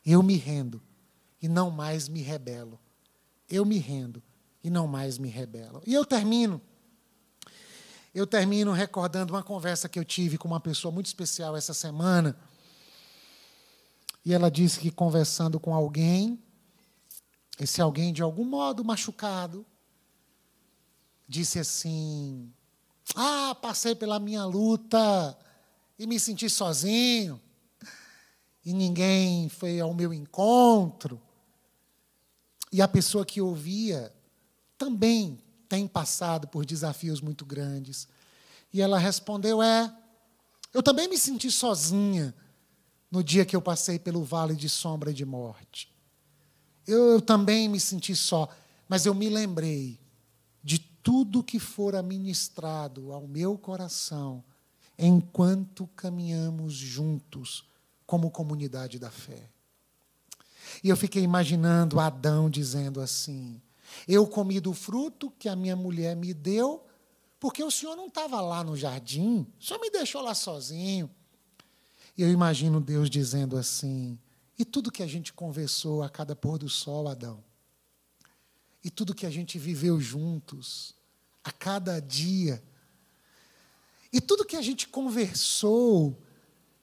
Eu 0.06 0.22
me 0.22 0.36
rendo 0.36 0.82
e 1.42 1.48
não 1.48 1.72
mais 1.72 2.08
me 2.08 2.22
rebelo. 2.22 2.80
Eu 3.50 3.66
me 3.66 3.78
rendo 3.78 4.22
e 4.64 4.70
não 4.70 4.88
mais 4.88 5.18
me 5.18 5.28
rebelo. 5.28 5.82
E 5.86 5.94
eu 5.94 6.06
termino. 6.06 6.62
Eu 8.14 8.28
termino 8.28 8.72
recordando 8.72 9.34
uma 9.34 9.44
conversa 9.44 9.90
que 9.90 9.98
eu 9.98 10.06
tive 10.06 10.38
com 10.38 10.48
uma 10.48 10.60
pessoa 10.60 10.92
muito 10.92 11.08
especial 11.08 11.56
essa 11.56 11.74
semana. 11.74 12.38
E 14.24 14.34
ela 14.34 14.52
disse 14.52 14.80
que 14.80 14.92
conversando 14.92 15.60
com 15.60 15.74
alguém, 15.74 16.40
esse 17.60 17.82
alguém 17.82 18.14
de 18.14 18.22
algum 18.22 18.46
modo 18.46 18.84
machucado, 18.84 19.66
disse 21.28 21.58
assim: 21.58 22.54
Ah, 23.16 23.56
passei 23.56 23.96
pela 23.96 24.20
minha 24.20 24.46
luta 24.46 25.38
e 25.98 26.06
me 26.06 26.20
senti 26.20 26.50
sozinho, 26.50 27.42
e 28.64 28.74
ninguém 28.74 29.50
foi 29.50 29.80
ao 29.80 29.94
meu 29.94 30.14
encontro. 30.14 31.22
E 32.72 32.82
a 32.82 32.88
pessoa 32.88 33.26
que 33.26 33.42
ouvia 33.42 34.14
também 34.78 35.40
tem 35.68 35.88
passado 35.88 36.48
por 36.48 36.66
desafios 36.66 37.22
muito 37.22 37.46
grandes. 37.46 38.08
E 38.72 38.82
ela 38.82 39.00
respondeu: 39.00 39.64
É, 39.64 39.94
eu 40.74 40.84
também 40.84 41.08
me 41.08 41.18
senti 41.18 41.50
sozinha 41.50 42.36
no 43.12 43.22
dia 43.22 43.46
que 43.46 43.56
eu 43.56 43.62
passei 43.62 44.00
pelo 44.00 44.24
vale 44.24 44.56
de 44.56 44.70
sombra 44.70 45.12
e 45.12 45.14
de 45.14 45.26
morte. 45.26 45.94
Eu, 46.88 47.10
eu 47.10 47.22
também 47.22 47.68
me 47.68 47.80
senti 47.80 48.16
só, 48.16 48.48
mas 48.88 49.06
eu 49.06 49.14
me 49.14 49.30
lembrei 49.30 50.00
de 50.64 50.80
tudo 50.80 51.44
que 51.44 51.60
fora 51.60 52.02
ministrado 52.02 53.12
ao 53.12 53.28
meu 53.28 53.58
coração 53.58 54.44
enquanto 54.98 55.88
caminhamos 55.96 56.74
juntos 56.74 57.66
como 58.06 58.32
comunidade 58.32 58.98
da 59.00 59.10
fé. 59.10 59.50
E 60.84 60.90
eu 60.90 60.96
fiquei 60.96 61.24
imaginando 61.24 62.00
Adão 62.00 62.50
dizendo 62.50 63.02
assim: 63.02 63.62
Eu 64.08 64.28
comi 64.28 64.60
do 64.60 64.74
fruto 64.74 65.32
que 65.38 65.50
a 65.50 65.56
minha 65.56 65.76
mulher 65.76 66.16
me 66.16 66.34
deu, 66.34 66.86
porque 67.40 67.64
o 67.64 67.72
senhor 67.72 67.96
não 67.96 68.08
estava 68.08 68.40
lá 68.40 68.64
no 68.64 68.78
jardim, 68.78 69.46
senhor 69.60 69.80
me 69.80 69.90
deixou 69.90 70.22
lá 70.22 70.34
sozinho. 70.34 71.10
E 72.22 72.24
eu 72.24 72.30
imagino 72.30 72.80
Deus 72.80 73.10
dizendo 73.10 73.58
assim: 73.58 74.16
E 74.56 74.64
tudo 74.64 74.92
que 74.92 75.02
a 75.02 75.08
gente 75.08 75.34
conversou 75.34 76.04
a 76.04 76.10
cada 76.10 76.36
pôr 76.36 76.60
do 76.60 76.70
sol, 76.70 77.08
Adão? 77.08 77.44
E 78.84 78.92
tudo 78.92 79.16
que 79.16 79.26
a 79.26 79.30
gente 79.32 79.58
viveu 79.58 80.00
juntos, 80.00 80.94
a 81.44 81.52
cada 81.52 82.00
dia, 82.00 82.62
e 84.14 84.22
tudo 84.22 84.46
que 84.46 84.56
a 84.56 84.62
gente 84.62 84.88
conversou 84.88 86.16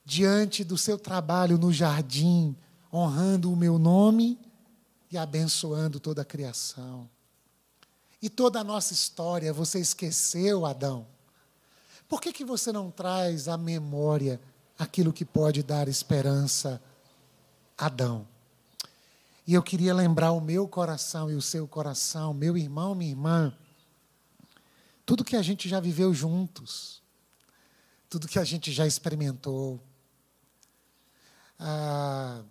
diante 0.04 0.64
do 0.64 0.76
seu 0.76 0.98
trabalho 0.98 1.56
no 1.56 1.72
jardim, 1.72 2.56
honrando 2.92 3.52
o 3.52 3.56
meu 3.56 3.78
nome 3.78 4.36
e 5.08 5.16
abençoando 5.16 6.00
toda 6.00 6.22
a 6.22 6.24
criação. 6.24 7.08
E 8.20 8.28
toda 8.28 8.58
a 8.58 8.64
nossa 8.64 8.92
história, 8.92 9.52
você 9.52 9.78
esqueceu, 9.78 10.66
Adão? 10.66 11.06
Por 12.08 12.20
que, 12.20 12.32
que 12.32 12.44
você 12.44 12.72
não 12.72 12.90
traz 12.90 13.46
à 13.46 13.56
memória 13.56 14.40
aquilo 14.78 15.12
que 15.12 15.24
pode 15.24 15.62
dar 15.62 15.88
esperança 15.88 16.80
a 17.76 17.86
Adão? 17.86 18.26
E 19.46 19.54
eu 19.54 19.62
queria 19.62 19.94
lembrar 19.94 20.32
o 20.32 20.40
meu 20.40 20.68
coração 20.68 21.30
e 21.30 21.34
o 21.34 21.42
seu 21.42 21.66
coração, 21.66 22.32
meu 22.32 22.56
irmão, 22.56 22.94
minha 22.94 23.10
irmã, 23.10 23.52
tudo 25.04 25.24
que 25.24 25.36
a 25.36 25.42
gente 25.42 25.68
já 25.68 25.80
viveu 25.80 26.12
juntos 26.12 26.98
tudo 28.08 28.28
que 28.28 28.38
a 28.38 28.44
gente 28.44 28.72
já 28.72 28.86
experimentou. 28.86 29.80
Ah, 31.58 32.42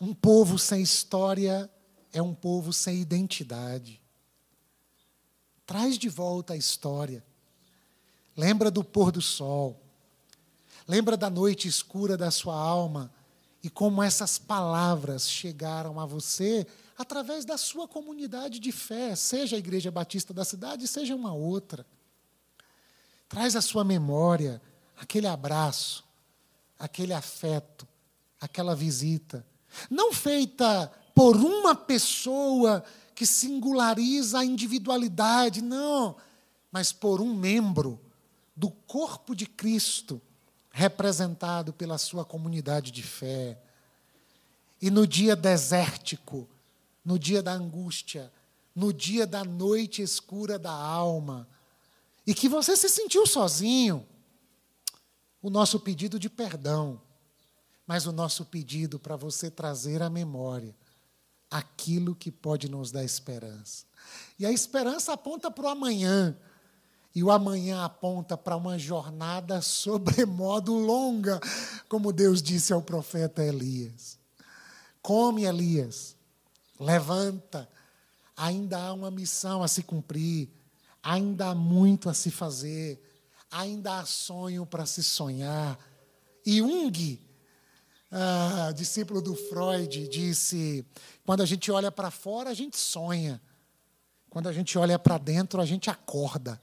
um 0.00 0.12
povo 0.12 0.58
sem 0.58 0.82
história 0.82 1.70
é 2.12 2.20
um 2.20 2.34
povo 2.34 2.72
sem 2.72 3.00
identidade. 3.00 4.00
Traz 5.66 5.98
de 5.98 6.08
volta 6.08 6.52
a 6.52 6.56
história. 6.56 7.24
Lembra 8.36 8.70
do 8.70 8.84
pôr 8.84 9.10
do 9.10 9.22
sol. 9.22 9.80
Lembra 10.88 11.18
da 11.18 11.28
noite 11.28 11.68
escura 11.68 12.16
da 12.16 12.30
sua 12.30 12.58
alma 12.58 13.12
e 13.62 13.68
como 13.68 14.02
essas 14.02 14.38
palavras 14.38 15.28
chegaram 15.28 16.00
a 16.00 16.06
você 16.06 16.66
através 16.96 17.44
da 17.44 17.58
sua 17.58 17.86
comunidade 17.86 18.58
de 18.58 18.72
fé, 18.72 19.14
seja 19.14 19.54
a 19.54 19.58
Igreja 19.58 19.90
Batista 19.90 20.32
da 20.32 20.46
cidade, 20.46 20.88
seja 20.88 21.14
uma 21.14 21.34
outra. 21.34 21.84
Traz 23.28 23.54
a 23.54 23.60
sua 23.60 23.84
memória 23.84 24.62
aquele 24.96 25.26
abraço, 25.26 26.02
aquele 26.78 27.12
afeto, 27.12 27.86
aquela 28.40 28.74
visita, 28.74 29.44
não 29.90 30.10
feita 30.10 30.90
por 31.14 31.36
uma 31.36 31.74
pessoa 31.74 32.82
que 33.14 33.26
singulariza 33.26 34.38
a 34.38 34.44
individualidade, 34.44 35.60
não, 35.60 36.16
mas 36.72 36.92
por 36.92 37.20
um 37.20 37.34
membro 37.34 38.00
do 38.56 38.70
corpo 38.70 39.36
de 39.36 39.44
Cristo, 39.44 40.22
representado 40.78 41.72
pela 41.72 41.98
sua 41.98 42.24
comunidade 42.24 42.92
de 42.92 43.02
fé. 43.02 43.58
E 44.80 44.92
no 44.92 45.08
dia 45.08 45.34
desértico, 45.34 46.48
no 47.04 47.18
dia 47.18 47.42
da 47.42 47.50
angústia, 47.50 48.32
no 48.76 48.92
dia 48.92 49.26
da 49.26 49.42
noite 49.42 50.02
escura 50.02 50.56
da 50.56 50.70
alma, 50.70 51.48
e 52.24 52.32
que 52.32 52.48
você 52.48 52.76
se 52.76 52.88
sentiu 52.88 53.26
sozinho, 53.26 54.06
o 55.42 55.50
nosso 55.50 55.80
pedido 55.80 56.16
de 56.16 56.30
perdão, 56.30 57.02
mas 57.84 58.06
o 58.06 58.12
nosso 58.12 58.44
pedido 58.44 59.00
para 59.00 59.16
você 59.16 59.50
trazer 59.50 60.00
à 60.00 60.08
memória 60.08 60.76
aquilo 61.50 62.14
que 62.14 62.30
pode 62.30 62.68
nos 62.68 62.92
dar 62.92 63.02
esperança. 63.02 63.84
E 64.38 64.46
a 64.46 64.52
esperança 64.52 65.12
aponta 65.12 65.50
para 65.50 65.64
o 65.64 65.68
amanhã, 65.68 66.38
e 67.14 67.22
o 67.22 67.30
amanhã 67.30 67.84
aponta 67.84 68.36
para 68.36 68.56
uma 68.56 68.78
jornada 68.78 69.60
sobremodo 69.62 70.74
longa, 70.74 71.40
como 71.88 72.12
Deus 72.12 72.42
disse 72.42 72.72
ao 72.72 72.82
profeta 72.82 73.42
Elias. 73.42 74.18
Come, 75.02 75.44
Elias, 75.44 76.16
levanta, 76.78 77.68
ainda 78.36 78.78
há 78.78 78.92
uma 78.92 79.10
missão 79.10 79.62
a 79.62 79.68
se 79.68 79.82
cumprir, 79.82 80.48
ainda 81.02 81.48
há 81.48 81.54
muito 81.54 82.08
a 82.08 82.14
se 82.14 82.30
fazer, 82.30 83.02
ainda 83.50 83.98
há 83.98 84.04
sonho 84.04 84.66
para 84.66 84.86
se 84.86 85.02
sonhar. 85.02 85.78
E 86.44 86.58
Jung, 86.58 87.20
ah, 88.10 88.72
discípulo 88.74 89.20
do 89.20 89.34
Freud, 89.34 90.08
disse: 90.08 90.84
quando 91.24 91.42
a 91.42 91.46
gente 91.46 91.70
olha 91.70 91.90
para 91.90 92.10
fora, 92.10 92.50
a 92.50 92.54
gente 92.54 92.76
sonha, 92.76 93.40
quando 94.30 94.48
a 94.48 94.52
gente 94.52 94.78
olha 94.78 94.98
para 94.98 95.18
dentro, 95.18 95.60
a 95.60 95.66
gente 95.66 95.90
acorda. 95.90 96.60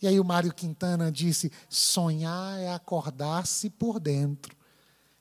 E 0.00 0.06
aí 0.06 0.18
o 0.20 0.24
Mário 0.24 0.52
Quintana 0.52 1.10
disse: 1.10 1.50
sonhar 1.68 2.58
é 2.58 2.72
acordar-se 2.72 3.70
por 3.70 3.98
dentro. 3.98 4.56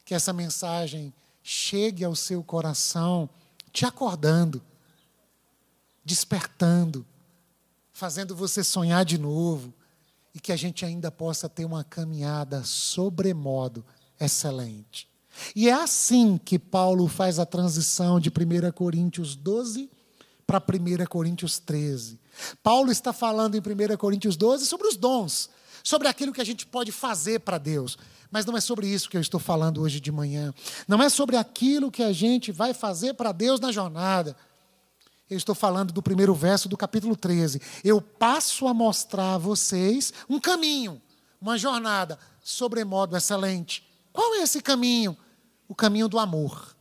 Que 0.05 0.13
essa 0.13 0.33
mensagem 0.33 1.13
chegue 1.41 2.03
ao 2.03 2.15
seu 2.15 2.43
coração, 2.43 3.29
te 3.71 3.85
acordando, 3.85 4.61
despertando, 6.03 7.05
fazendo 7.91 8.35
você 8.35 8.63
sonhar 8.63 9.05
de 9.05 9.17
novo, 9.17 9.73
e 10.33 10.39
que 10.39 10.51
a 10.51 10.55
gente 10.55 10.83
ainda 10.83 11.11
possa 11.11 11.47
ter 11.47 11.63
uma 11.63 11.83
caminhada 11.83 12.63
sobremodo 12.63 13.85
excelente. 14.19 15.07
E 15.55 15.69
é 15.69 15.73
assim 15.73 16.37
que 16.37 16.59
Paulo 16.59 17.07
faz 17.07 17.39
a 17.39 17.45
transição 17.45 18.19
de 18.19 18.29
1 18.29 18.71
Coríntios 18.71 19.35
12 19.35 19.89
para 20.45 20.59
1 20.59 21.05
Coríntios 21.07 21.59
13. 21.59 22.19
Paulo 22.61 22.91
está 22.91 23.13
falando 23.13 23.55
em 23.55 23.59
1 23.59 23.97
Coríntios 23.97 24.35
12 24.35 24.65
sobre 24.65 24.87
os 24.87 24.97
dons, 24.97 25.49
sobre 25.83 26.07
aquilo 26.07 26.33
que 26.33 26.41
a 26.41 26.45
gente 26.45 26.65
pode 26.65 26.91
fazer 26.91 27.39
para 27.39 27.57
Deus. 27.57 27.97
Mas 28.31 28.45
não 28.45 28.57
é 28.57 28.61
sobre 28.61 28.87
isso 28.87 29.09
que 29.09 29.17
eu 29.17 29.21
estou 29.21 29.39
falando 29.39 29.81
hoje 29.81 29.99
de 29.99 30.11
manhã. 30.11 30.53
Não 30.87 31.01
é 31.01 31.09
sobre 31.09 31.37
aquilo 31.37 31.91
que 31.91 32.01
a 32.01 32.11
gente 32.11 32.51
vai 32.51 32.73
fazer 32.73 33.13
para 33.13 33.31
Deus 33.31 33.59
na 33.59 33.71
jornada. 33.71 34.35
Eu 35.29 35.37
estou 35.37 35.53
falando 35.53 35.93
do 35.93 36.01
primeiro 36.01 36.33
verso 36.33 36.67
do 36.67 36.75
capítulo 36.75 37.15
13. 37.15 37.61
Eu 37.83 38.01
passo 38.01 38.67
a 38.67 38.73
mostrar 38.73 39.35
a 39.35 39.37
vocês 39.37 40.13
um 40.27 40.39
caminho, 40.39 41.01
uma 41.39 41.57
jornada 41.57 42.17
sobremodo 42.43 43.15
excelente. 43.15 43.87
Qual 44.11 44.35
é 44.35 44.43
esse 44.43 44.61
caminho? 44.61 45.17
O 45.67 45.75
caminho 45.75 46.07
do 46.07 46.19
amor. 46.19 46.75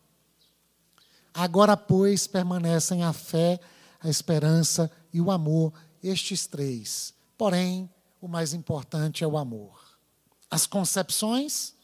Agora, 1.33 1.77
pois, 1.77 2.27
permanecem 2.27 3.05
a 3.05 3.13
fé, 3.13 3.59
a 4.01 4.09
esperança 4.09 4.91
e 5.13 5.21
o 5.21 5.31
amor, 5.31 5.73
estes 6.03 6.47
três. 6.47 7.15
Porém, 7.37 7.91
o 8.21 8.29
mais 8.29 8.55
importante 8.55 9.23
é 9.25 9.27
o 9.27 9.37
amor. 9.37 9.81
As 10.51 10.67
concepções 10.67 11.75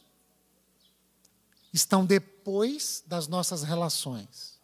estão 1.72 2.05
depois 2.05 3.03
das 3.07 3.29
nossas 3.29 3.62
relações. 3.62 4.59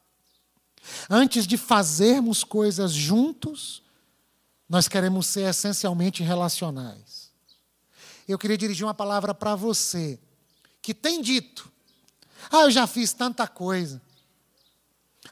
Antes 1.09 1.47
de 1.47 1.57
fazermos 1.57 2.45
coisas 2.45 2.93
juntos, 2.93 3.83
nós 4.69 4.89
queremos 4.89 5.27
ser 5.27 5.49
essencialmente 5.49 6.23
relacionais. 6.23 7.31
Eu 8.27 8.39
queria 8.39 8.57
dirigir 8.57 8.87
uma 8.87 8.95
palavra 8.95 9.35
para 9.35 9.55
você 9.55 10.19
que 10.81 10.95
tem 10.95 11.21
dito: 11.21 11.71
Ah, 12.51 12.63
eu 12.63 12.71
já 12.71 12.87
fiz 12.87 13.13
tanta 13.13 13.47
coisa. 13.47 14.01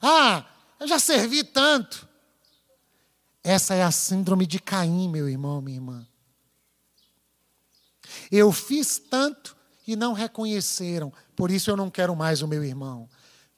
Ah, 0.00 0.46
eu 0.80 0.88
já 0.88 0.98
servi 0.98 1.44
tanto. 1.44 2.08
Essa 3.42 3.74
é 3.74 3.82
a 3.82 3.90
síndrome 3.90 4.46
de 4.46 4.60
Caim, 4.60 5.08
meu 5.08 5.28
irmão, 5.28 5.60
minha 5.60 5.76
irmã. 5.76 6.06
Eu 8.30 8.52
fiz 8.52 8.98
tanto 8.98 9.56
e 9.86 9.96
não 9.96 10.12
reconheceram, 10.12 11.12
por 11.34 11.50
isso 11.50 11.70
eu 11.70 11.76
não 11.76 11.90
quero 11.90 12.14
mais 12.14 12.42
o 12.42 12.48
meu 12.48 12.64
irmão. 12.64 13.08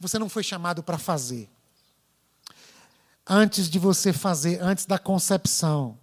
Você 0.01 0.19
não 0.19 0.29
foi 0.29 0.43
chamado 0.43 0.83
para 0.83 0.99
fazer. 0.99 1.51
Antes 3.27 3.69
de 3.69 3.79
você 3.79 4.13
fazer, 4.13 4.61
antes 4.63 4.87
da 4.87 4.99
concepção, 4.99 5.99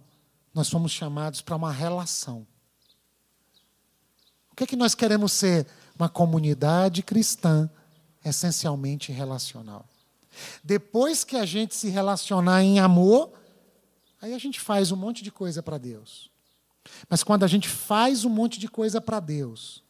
nós 0.54 0.68
fomos 0.68 0.92
chamados 0.92 1.40
para 1.40 1.56
uma 1.56 1.72
relação. 1.72 2.46
O 4.50 4.56
que 4.56 4.64
é 4.64 4.66
que 4.66 4.76
nós 4.76 4.94
queremos 4.94 5.32
ser? 5.32 5.66
Uma 5.96 6.08
comunidade 6.08 7.02
cristã 7.02 7.70
essencialmente 8.24 9.12
relacional. 9.12 9.84
Depois 10.62 11.24
que 11.24 11.36
a 11.36 11.44
gente 11.44 11.74
se 11.74 11.88
relacionar 11.88 12.62
em 12.62 12.80
amor, 12.80 13.32
aí 14.22 14.32
a 14.32 14.38
gente 14.38 14.60
faz 14.60 14.92
um 14.92 14.96
monte 14.96 15.22
de 15.22 15.30
coisa 15.30 15.62
para 15.62 15.76
Deus. 15.76 16.30
Mas 17.08 17.22
quando 17.22 17.42
a 17.42 17.48
gente 17.48 17.68
faz 17.68 18.24
um 18.24 18.30
monte 18.30 18.58
de 18.58 18.68
coisa 18.68 19.00
para 19.00 19.20
Deus, 19.20 19.82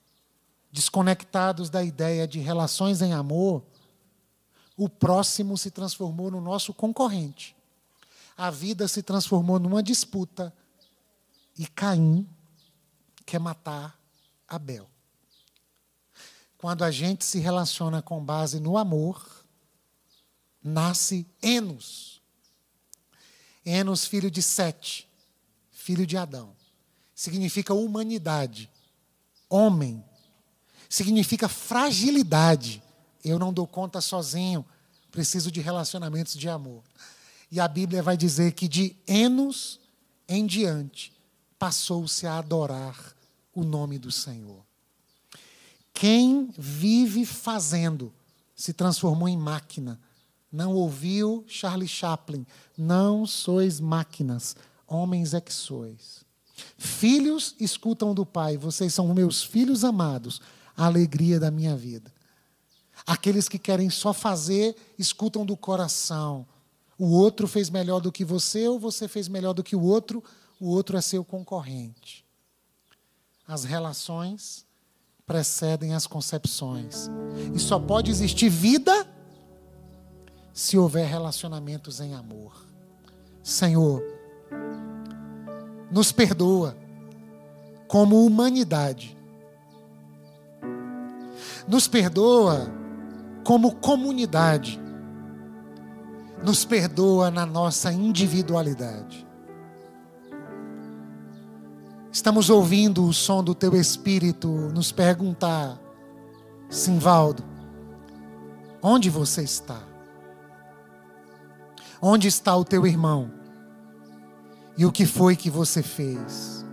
desconectados 0.73 1.69
da 1.69 1.85
ideia 1.85 2.27
de 2.27 2.41
relações 2.41 3.03
em 3.03 3.13
amor, 3.13 3.63
o 4.77 4.89
próximo 4.89 5.57
se 5.57 5.71
transformou 5.71 6.31
no 6.31 6.41
nosso 6.41 6.73
concorrente. 6.73 7.55
A 8.37 8.51
vida 8.51 8.89
se 8.89 9.03
transformou 9.03 9.59
numa 9.59 9.83
disputa 9.83 10.53
e 11.59 11.67
Caim 11.67 12.27
quer 13.27 13.39
matar 13.39 13.99
Abel. 14.49 14.89
Quando 16.57 16.85
a 16.85 16.91
gente 16.91 17.25
se 17.25 17.39
relaciona 17.39 18.01
com 18.01 18.25
base 18.25 18.59
no 18.61 18.79
amor, 18.79 19.45
nasce 20.63 21.27
Enos. 21.43 22.12
Enos, 23.65 24.05
filho 24.05 24.31
de 24.31 24.43
Sete, 24.43 25.09
filho 25.71 26.07
de 26.07 26.17
Adão 26.17 26.55
significa 27.15 27.73
humanidade. 27.73 28.69
Homem 29.49 30.03
significa 30.89 31.49
fragilidade. 31.49 32.83
Eu 33.25 33.39
não 33.39 33.53
dou 33.53 33.67
conta 33.67 34.01
sozinho, 34.01 34.65
preciso 35.11 35.51
de 35.51 35.61
relacionamentos 35.61 36.35
de 36.35 36.49
amor. 36.49 36.83
E 37.51 37.61
a 37.61 37.69
Bíblia 37.69 38.03
vai 38.03 38.17
dizer 38.17 38.53
que 38.53 38.67
de 38.67 38.97
Enos 39.07 39.79
em 40.29 40.47
diante 40.47 41.13
passou-se 41.59 42.27
a 42.27 42.39
adorar 42.39 43.15
o 43.55 43.63
nome 43.63 43.99
do 43.99 44.11
Senhor. 44.11 44.65
Quem 45.95 46.53
vive 46.59 47.25
fazendo 47.25 48.13
se 48.57 48.73
transformou 48.73 49.29
em 49.29 49.37
máquina. 49.37 50.01
Não 50.53 50.75
ouviu 50.75 51.45
Charlie 51.49 51.89
Chaplin? 51.89 52.47
Não 52.77 53.27
sois 53.27 53.81
máquinas, 53.81 54.55
homens 54.87 55.33
é 55.33 55.41
que 55.41 55.53
sois. 55.53 56.25
Filhos 56.77 57.57
escutam 57.59 58.13
do 58.13 58.27
Pai, 58.27 58.59
vocês 58.59 58.93
são 58.93 59.13
meus 59.15 59.43
filhos 59.43 59.83
amados, 59.83 60.41
a 60.77 60.85
alegria 60.85 61.41
da 61.41 61.51
minha 61.51 61.75
vida. 61.75 62.13
Aqueles 63.07 63.49
que 63.49 63.59
querem 63.59 63.89
só 63.89 64.13
fazer, 64.13 64.77
escutam 64.99 65.45
do 65.45 65.57
coração. 65.57 66.47
O 66.99 67.07
outro 67.07 67.49
fez 67.49 67.71
melhor 67.71 68.01
do 68.01 68.13
que 68.13 68.25
você, 68.25 68.69
ou 68.69 68.79
você 68.79 69.09
fez 69.09 69.29
melhor 69.29 69.55
do 69.55 69.65
que 69.65 69.75
o 69.75 69.83
outro, 69.83 70.23
o 70.61 70.69
outro 70.69 70.97
é 70.97 71.01
seu 71.01 71.25
concorrente. 71.25 72.25
As 73.49 73.65
relações 73.65 74.65
precedem 75.27 75.95
as 75.95 76.07
concepções. 76.07 77.09
E 77.55 77.59
só 77.59 77.79
pode 77.79 78.11
existir 78.11 78.49
vida 78.49 79.09
se 80.53 80.77
houver 80.77 81.07
relacionamentos 81.07 82.01
em 82.01 82.15
amor. 82.15 82.53
Senhor, 83.43 84.03
nos 85.91 86.13
perdoa 86.13 86.77
como 87.89 88.25
humanidade. 88.25 89.17
Nos 91.67 91.89
perdoa 91.89 92.71
como 93.45 93.77
comunidade. 93.77 94.81
Nos 96.43 96.65
perdoa 96.65 97.31
na 97.31 97.47
nossa 97.47 97.93
individualidade. 97.93 99.27
Estamos 102.11 102.51
ouvindo 102.51 103.07
o 103.07 103.13
som 103.13 103.43
do 103.43 103.55
teu 103.55 103.75
espírito 103.75 104.49
nos 104.49 104.93
perguntar, 104.93 105.81
Simvaldo, 106.69 107.43
onde 108.83 109.09
você 109.09 109.43
está? 109.43 109.92
Onde 112.05 112.27
está 112.27 112.57
o 112.57 112.65
teu 112.65 112.85
irmão? 112.85 113.31
E 114.77 114.85
o 114.85 114.91
que 114.91 115.07
foi 115.07 115.37
que 115.37 115.49
você 115.49 115.85
fez? 115.85 116.67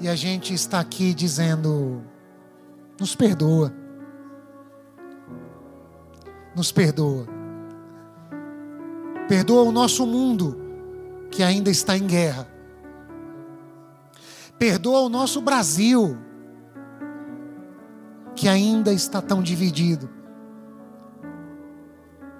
E 0.00 0.08
a 0.08 0.14
gente 0.14 0.54
está 0.54 0.78
aqui 0.78 1.12
dizendo: 1.12 2.04
nos 3.00 3.16
perdoa. 3.16 3.74
Nos 6.54 6.70
perdoa. 6.70 7.26
Perdoa 9.26 9.62
o 9.62 9.72
nosso 9.72 10.06
mundo 10.06 10.56
que 11.28 11.42
ainda 11.42 11.68
está 11.68 11.96
em 11.96 12.06
guerra. 12.06 12.46
Perdoa 14.56 15.00
o 15.00 15.08
nosso 15.08 15.40
Brasil 15.40 16.16
que 18.36 18.46
ainda 18.46 18.92
está 18.92 19.20
tão 19.20 19.42
dividido. 19.42 20.21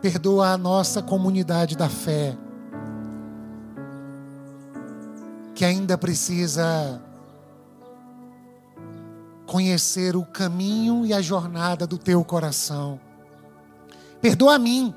Perdoa 0.02 0.48
a 0.48 0.58
nossa 0.58 1.00
comunidade 1.00 1.76
da 1.76 1.88
fé, 1.88 2.36
que 5.54 5.64
ainda 5.64 5.96
precisa 5.96 7.00
conhecer 9.46 10.16
o 10.16 10.24
caminho 10.24 11.06
e 11.06 11.14
a 11.14 11.22
jornada 11.22 11.86
do 11.86 11.96
teu 11.96 12.24
coração. 12.24 12.98
Perdoa 14.20 14.56
a 14.56 14.58
mim, 14.58 14.92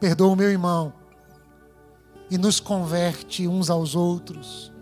perdoa 0.00 0.32
o 0.32 0.36
meu 0.36 0.50
irmão, 0.50 0.92
e 2.28 2.36
nos 2.36 2.58
converte 2.58 3.46
uns 3.46 3.70
aos 3.70 3.94
outros, 3.94 4.72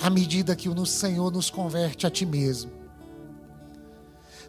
à 0.00 0.08
medida 0.08 0.54
que 0.54 0.68
o 0.68 0.86
Senhor 0.86 1.32
nos 1.32 1.50
converte 1.50 2.06
a 2.06 2.10
Ti 2.12 2.24
mesmo. 2.24 2.70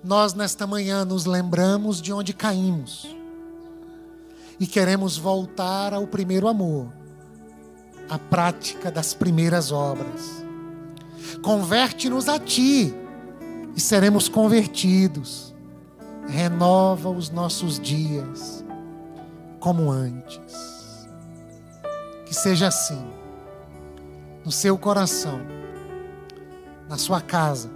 Nós, 0.04 0.36
nesta 0.36 0.68
manhã, 0.68 1.04
nos 1.04 1.26
lembramos 1.26 2.00
de 2.00 2.14
onde 2.14 2.32
caímos 2.32 3.16
e 4.60 4.66
queremos 4.66 5.18
voltar 5.18 5.93
ao 5.93 6.08
primeiro 6.08 6.47
amor, 6.47 6.91
à 8.10 8.18
prática 8.18 8.91
das 8.91 9.14
primeiras 9.14 9.72
obras. 9.72 10.43
Converte-nos 11.41 12.28
a 12.28 12.39
Ti 12.39 12.93
e 13.76 13.80
seremos 13.80 14.28
convertidos. 14.28 15.53
Renova 16.28 17.10
os 17.10 17.30
nossos 17.30 17.80
dias 17.80 18.64
como 19.60 19.91
antes. 19.91 21.08
Que 22.26 22.34
seja 22.34 22.68
assim, 22.68 23.01
no 24.43 24.51
seu 24.51 24.78
coração, 24.78 25.39
na 26.89 26.97
sua 26.97 27.22
casa, 27.22 27.70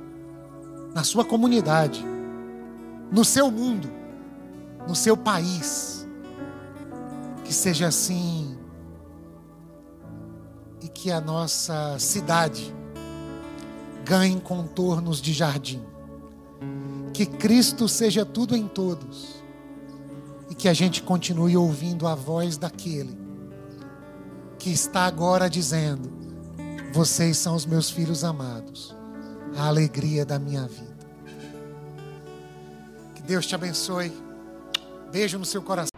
na 0.93 1.03
sua 1.03 1.23
comunidade, 1.23 2.03
no 3.11 3.23
seu 3.23 3.49
mundo, 3.49 3.89
no 4.87 4.95
seu 4.95 5.15
país 5.15 6.00
que 7.51 7.55
seja 7.55 7.89
assim 7.89 8.57
e 10.81 10.87
que 10.87 11.11
a 11.11 11.19
nossa 11.19 11.99
cidade 11.99 12.73
ganhe 14.05 14.39
contornos 14.39 15.21
de 15.21 15.33
jardim. 15.33 15.83
Que 17.13 17.25
Cristo 17.25 17.89
seja 17.89 18.25
tudo 18.25 18.55
em 18.55 18.69
todos 18.69 19.43
e 20.49 20.55
que 20.55 20.69
a 20.69 20.73
gente 20.73 21.03
continue 21.03 21.57
ouvindo 21.57 22.07
a 22.07 22.15
voz 22.15 22.55
daquele 22.55 23.19
que 24.57 24.71
está 24.71 25.03
agora 25.03 25.49
dizendo: 25.49 26.09
Vocês 26.93 27.35
são 27.35 27.53
os 27.53 27.65
meus 27.65 27.89
filhos 27.89 28.23
amados, 28.23 28.95
a 29.57 29.67
alegria 29.67 30.25
da 30.25 30.39
minha 30.39 30.65
vida. 30.69 31.05
Que 33.13 33.21
Deus 33.23 33.45
te 33.45 33.55
abençoe. 33.55 34.09
Beijo 35.11 35.37
no 35.37 35.43
seu 35.43 35.61
coração. 35.61 35.90